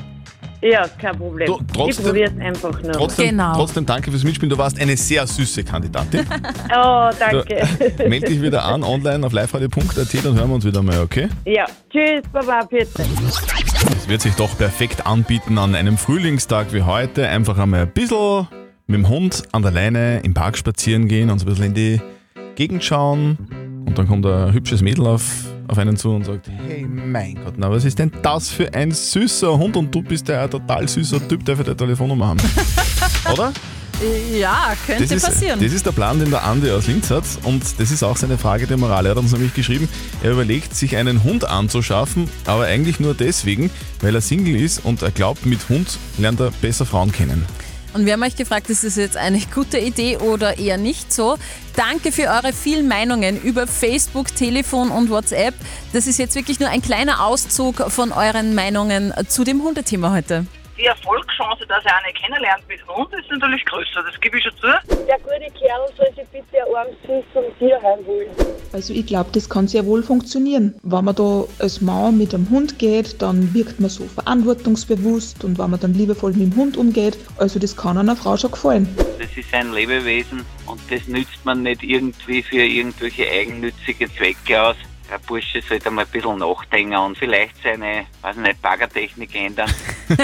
Ja, 0.60 0.86
kein 1.00 1.16
Problem. 1.16 1.46
Du, 1.46 1.60
trotzdem- 1.72 1.88
ich 2.04 2.08
probier's 2.10 2.32
einfach 2.40 2.82
nur. 2.82 2.92
Trotzdem, 2.92 3.28
Genau. 3.30 3.54
trotzdem 3.54 3.86
danke 3.86 4.10
fürs 4.10 4.24
Mitspielen. 4.24 4.50
Du 4.50 4.58
warst 4.58 4.80
eine 4.80 4.96
sehr 4.96 5.26
süße 5.26 5.62
Kandidatin. 5.64 6.26
Oh, 6.76 7.10
danke. 7.18 7.66
Meld 8.08 8.28
dich 8.28 8.42
wieder 8.42 8.64
an 8.64 8.82
online 8.82 9.24
auf 9.26 9.32
liveradio.at, 9.32 10.24
dann 10.24 10.34
hören 10.34 10.48
wir 10.48 10.54
uns 10.56 10.64
wieder 10.64 10.82
mal, 10.82 10.98
okay? 11.00 11.28
ja, 11.46 11.64
tschüss, 11.90 12.22
Baba, 12.32 12.64
bitte. 12.64 13.02
Es 13.96 14.08
wird 14.08 14.20
sich 14.20 14.34
doch 14.34 14.56
perfekt 14.58 15.06
anbieten 15.06 15.56
an 15.58 15.74
einem 15.74 15.96
Frühlingstag 15.96 16.72
wie 16.72 16.82
heute. 16.82 17.26
Einfach 17.28 17.58
einmal 17.58 17.82
ein 17.82 17.90
bisschen 17.92 18.48
mit 18.86 18.96
dem 18.98 19.08
Hund 19.08 19.44
an 19.52 19.62
der 19.62 19.70
Leine 19.72 20.20
im 20.20 20.34
Park 20.34 20.58
spazieren 20.58 21.08
gehen 21.08 21.30
und 21.30 21.38
so 21.38 21.46
ein 21.46 21.48
bisschen 21.48 21.64
in 21.66 21.74
die 21.74 22.00
Gegend 22.56 22.82
schauen. 22.84 23.38
Und 23.88 23.96
dann 23.96 24.06
kommt 24.06 24.26
ein 24.26 24.52
hübsches 24.52 24.82
Mädel 24.82 25.06
auf, 25.06 25.22
auf 25.66 25.78
einen 25.78 25.96
zu 25.96 26.10
und 26.10 26.26
sagt, 26.26 26.46
hey 26.46 26.86
mein 26.86 27.36
Gott, 27.42 27.54
na 27.56 27.70
was 27.70 27.86
ist 27.86 27.98
denn 27.98 28.12
das 28.20 28.50
für 28.50 28.74
ein 28.74 28.92
süßer 28.92 29.56
Hund 29.56 29.78
und 29.78 29.94
du 29.94 30.02
bist 30.02 30.28
ja 30.28 30.44
ein 30.44 30.50
total 30.50 30.86
süßer 30.86 31.26
Typ, 31.26 31.42
der 31.46 31.56
für 31.56 31.64
deine 31.64 31.76
Telefonnummer 31.78 32.26
haben. 32.26 32.40
Oder? 33.32 33.50
Ja, 34.38 34.74
könnte 34.86 35.04
Das 35.04 35.10
ist, 35.10 35.24
passieren. 35.24 35.58
das 35.58 35.72
ist 35.72 35.86
der 35.86 35.92
Plan, 35.92 36.20
den 36.20 36.28
der 36.28 36.44
Andi 36.44 36.70
aus 36.70 36.86
Linz 36.86 37.10
hat 37.10 37.24
und 37.44 37.62
das 37.80 37.90
ist 37.90 38.02
auch 38.02 38.18
seine 38.18 38.36
Frage 38.36 38.66
der 38.66 38.76
Moral. 38.76 39.06
Er 39.06 39.12
hat 39.12 39.18
uns 39.18 39.32
nämlich 39.32 39.54
geschrieben, 39.54 39.88
er 40.22 40.32
überlegt, 40.32 40.76
sich 40.76 40.94
einen 40.94 41.24
Hund 41.24 41.48
anzuschaffen, 41.48 42.28
aber 42.44 42.66
eigentlich 42.66 43.00
nur 43.00 43.14
deswegen, 43.14 43.70
weil 44.02 44.14
er 44.14 44.20
Single 44.20 44.54
ist 44.54 44.84
und 44.84 45.00
er 45.00 45.12
glaubt, 45.12 45.46
mit 45.46 45.66
Hund 45.70 45.98
lernt 46.18 46.40
er 46.40 46.50
besser 46.60 46.84
Frauen 46.84 47.10
kennen. 47.10 47.46
Und 47.94 48.06
wir 48.06 48.12
haben 48.12 48.22
euch 48.22 48.36
gefragt, 48.36 48.68
ist 48.70 48.84
das 48.84 48.96
jetzt 48.96 49.16
eine 49.16 49.40
gute 49.54 49.78
Idee 49.78 50.18
oder 50.18 50.58
eher 50.58 50.76
nicht 50.76 51.12
so? 51.12 51.38
Danke 51.74 52.12
für 52.12 52.24
eure 52.28 52.52
vielen 52.52 52.88
Meinungen 52.88 53.40
über 53.40 53.66
Facebook, 53.66 54.34
Telefon 54.34 54.90
und 54.90 55.10
WhatsApp. 55.10 55.54
Das 55.92 56.06
ist 56.06 56.18
jetzt 56.18 56.34
wirklich 56.34 56.60
nur 56.60 56.68
ein 56.68 56.82
kleiner 56.82 57.24
Auszug 57.24 57.90
von 57.90 58.12
euren 58.12 58.54
Meinungen 58.54 59.12
zu 59.28 59.44
dem 59.44 59.62
Hundethema 59.62 60.12
heute. 60.12 60.46
Die 60.78 60.84
Erfolgschance, 60.84 61.66
dass 61.66 61.84
er 61.84 61.96
eine 62.04 62.12
kennenlernt 62.14 62.62
mit 62.68 62.78
Hund, 62.86 63.12
ist 63.12 63.28
natürlich 63.30 63.64
größer, 63.64 64.00
das 64.06 64.20
gebe 64.20 64.38
ich 64.38 64.44
schon 64.44 64.52
zu. 64.58 64.68
Der 65.08 65.18
gute 65.18 65.50
Kerl 65.58 65.88
soll 65.96 66.06
sich 66.14 66.28
bitte 66.28 66.64
ein 66.64 66.76
armes 66.76 67.24
zum 67.32 67.42
Tierheim 67.58 68.06
holen. 68.06 68.28
Also 68.72 68.92
ich 68.92 69.04
glaube, 69.06 69.30
das 69.32 69.48
kann 69.48 69.66
sehr 69.66 69.84
wohl 69.86 70.04
funktionieren. 70.04 70.78
Wenn 70.84 71.04
man 71.04 71.16
da 71.16 71.44
als 71.58 71.80
Mann 71.80 72.16
mit 72.16 72.32
einem 72.32 72.48
Hund 72.50 72.78
geht, 72.78 73.20
dann 73.20 73.52
wirkt 73.54 73.80
man 73.80 73.90
so 73.90 74.04
verantwortungsbewusst 74.04 75.42
und 75.42 75.58
wenn 75.58 75.70
man 75.70 75.80
dann 75.80 75.94
liebevoll 75.94 76.32
mit 76.34 76.52
dem 76.52 76.56
Hund 76.56 76.76
umgeht, 76.76 77.18
also 77.38 77.58
das 77.58 77.76
kann 77.76 77.98
einer 77.98 78.14
Frau 78.14 78.36
schon 78.36 78.52
gefallen. 78.52 78.88
Das 79.18 79.36
ist 79.36 79.52
ein 79.52 79.72
Lebewesen 79.72 80.44
und 80.66 80.80
das 80.90 81.08
nützt 81.08 81.44
man 81.44 81.64
nicht 81.64 81.82
irgendwie 81.82 82.40
für 82.40 82.62
irgendwelche 82.62 83.28
eigennützige 83.28 84.08
Zwecke 84.14 84.62
aus. 84.62 84.76
Der 85.10 85.18
Bursche 85.26 85.62
sollte 85.66 85.90
mal 85.90 86.02
ein 86.04 86.08
bisschen 86.12 86.38
nachdenken 86.38 86.96
und 86.96 87.16
vielleicht 87.16 87.54
seine, 87.62 88.04
weiß 88.22 88.36
ich 88.36 88.42
nicht, 88.42 88.60
Baggertechnik 88.62 89.34
ändern. 89.34 89.70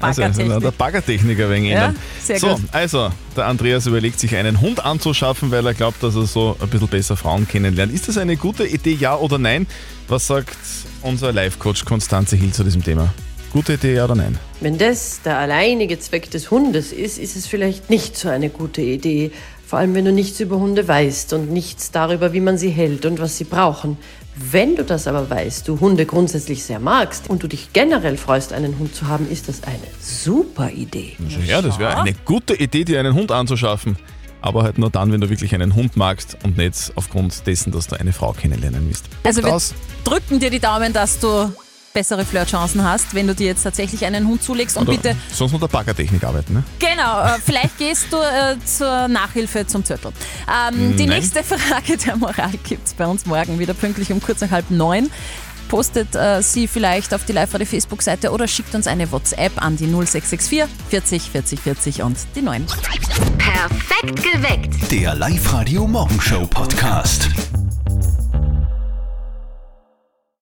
Also, 0.00 0.22
also 0.22 0.60
der 0.60 0.70
Baggertechniker 0.70 1.44
ein 1.46 1.50
wenig 1.50 1.70
Ja, 1.72 1.86
ändern. 1.86 2.02
sehr 2.20 2.38
so, 2.38 2.48
gut. 2.56 2.60
also, 2.72 3.10
der 3.36 3.46
Andreas 3.46 3.86
überlegt 3.86 4.18
sich 4.20 4.34
einen 4.36 4.60
Hund 4.60 4.84
anzuschaffen, 4.84 5.50
weil 5.50 5.66
er 5.66 5.74
glaubt, 5.74 6.02
dass 6.02 6.14
er 6.16 6.26
so 6.26 6.56
ein 6.60 6.68
bisschen 6.68 6.88
besser 6.88 7.16
Frauen 7.16 7.46
kennenlernt. 7.48 7.92
Ist 7.92 8.08
das 8.08 8.18
eine 8.18 8.36
gute 8.36 8.66
Idee, 8.66 8.94
ja 8.94 9.16
oder 9.16 9.38
nein? 9.38 9.66
Was 10.08 10.26
sagt 10.26 10.56
unser 11.02 11.32
Live-Coach 11.32 11.84
Konstanze 11.84 12.36
Hill 12.36 12.52
zu 12.52 12.62
diesem 12.64 12.82
Thema? 12.84 13.12
Gute 13.52 13.74
Idee, 13.74 13.94
ja 13.94 14.04
oder 14.04 14.14
nein? 14.16 14.38
Wenn 14.60 14.76
das 14.78 15.22
der 15.22 15.38
alleinige 15.38 15.98
Zweck 15.98 16.30
des 16.30 16.50
Hundes 16.50 16.92
ist, 16.92 17.18
ist 17.18 17.36
es 17.36 17.46
vielleicht 17.46 17.90
nicht 17.90 18.16
so 18.16 18.28
eine 18.28 18.50
gute 18.50 18.82
Idee. 18.82 19.30
Vor 19.66 19.80
allem, 19.80 19.94
wenn 19.94 20.04
du 20.04 20.12
nichts 20.12 20.38
über 20.38 20.60
Hunde 20.60 20.86
weißt 20.86 21.32
und 21.32 21.50
nichts 21.50 21.90
darüber, 21.90 22.32
wie 22.32 22.40
man 22.40 22.56
sie 22.56 22.70
hält 22.70 23.04
und 23.04 23.18
was 23.18 23.36
sie 23.36 23.42
brauchen. 23.42 23.98
Wenn 24.36 24.76
du 24.76 24.84
das 24.84 25.08
aber 25.08 25.28
weißt, 25.28 25.66
du 25.66 25.80
Hunde 25.80 26.06
grundsätzlich 26.06 26.62
sehr 26.62 26.78
magst 26.78 27.28
und 27.28 27.42
du 27.42 27.48
dich 27.48 27.72
generell 27.72 28.16
freust, 28.16 28.52
einen 28.52 28.78
Hund 28.78 28.94
zu 28.94 29.08
haben, 29.08 29.28
ist 29.28 29.48
das 29.48 29.64
eine 29.64 29.82
super 29.98 30.70
Idee. 30.70 31.16
Ja, 31.46 31.62
das 31.62 31.80
wäre 31.80 31.98
eine 31.98 32.14
gute 32.24 32.54
Idee, 32.54 32.84
dir 32.84 33.00
einen 33.00 33.14
Hund 33.14 33.32
anzuschaffen. 33.32 33.96
Aber 34.40 34.62
halt 34.62 34.78
nur 34.78 34.90
dann, 34.90 35.10
wenn 35.10 35.20
du 35.20 35.30
wirklich 35.30 35.52
einen 35.52 35.74
Hund 35.74 35.96
magst 35.96 36.36
und 36.44 36.56
nicht 36.56 36.92
aufgrund 36.94 37.44
dessen, 37.48 37.72
dass 37.72 37.88
du 37.88 37.98
eine 37.98 38.12
Frau 38.12 38.32
kennenlernen 38.34 38.86
willst. 38.86 39.06
Also 39.24 39.42
wir 39.42 39.58
drücken 40.04 40.38
dir 40.38 40.50
die 40.50 40.60
Daumen, 40.60 40.92
dass 40.92 41.18
du 41.18 41.50
bessere 41.96 42.26
Flirtchancen 42.26 42.84
hast, 42.84 43.14
wenn 43.14 43.26
du 43.26 43.34
dir 43.34 43.46
jetzt 43.46 43.62
tatsächlich 43.62 44.04
einen 44.04 44.28
Hund 44.28 44.42
zulegst. 44.42 44.76
Und 44.76 44.86
Oder 44.86 44.98
bitte, 44.98 45.16
Sonst 45.32 45.52
mit 45.52 45.62
der 45.62 45.68
Baggertechnik 45.68 46.22
arbeiten, 46.24 46.52
ne? 46.52 46.62
genau, 46.78 47.22
äh, 47.22 47.38
vielleicht 47.42 47.78
gehst 47.78 48.12
du 48.12 48.18
äh, 48.18 48.56
zur 48.66 49.08
Nachhilfe 49.08 49.66
zum 49.66 49.82
Zürtel. 49.82 50.12
Ähm, 50.46 50.94
die 50.98 51.06
Nein. 51.06 51.20
nächste 51.20 51.42
Frage 51.42 51.96
der 51.96 52.16
Moral 52.16 52.52
gibt 52.64 52.86
es 52.86 52.92
bei 52.92 53.06
uns 53.06 53.24
morgen 53.24 53.58
wieder 53.58 53.72
pünktlich 53.72 54.12
um 54.12 54.20
kurz 54.20 54.42
nach 54.42 54.50
halb 54.50 54.70
neun. 54.70 55.08
Postet 55.68 56.14
äh, 56.14 56.42
sie 56.42 56.68
vielleicht 56.68 57.14
auf 57.14 57.24
die 57.24 57.32
Live-Radio 57.32 57.66
Facebook-Seite 57.66 58.30
oder 58.30 58.46
schickt 58.46 58.74
uns 58.74 58.86
eine 58.86 59.10
WhatsApp 59.10 59.52
an 59.56 59.78
die 59.78 59.86
0664 59.86 60.68
40 60.90 61.30
40 61.30 61.60
40 61.60 62.02
und 62.02 62.18
die 62.34 62.42
9. 62.42 62.66
Perfekt 63.38 64.22
geweckt. 64.22 64.92
Der 64.92 65.14
Live-Radio 65.14 65.86
Morgenshow 65.86 66.46
Podcast. 66.46 67.30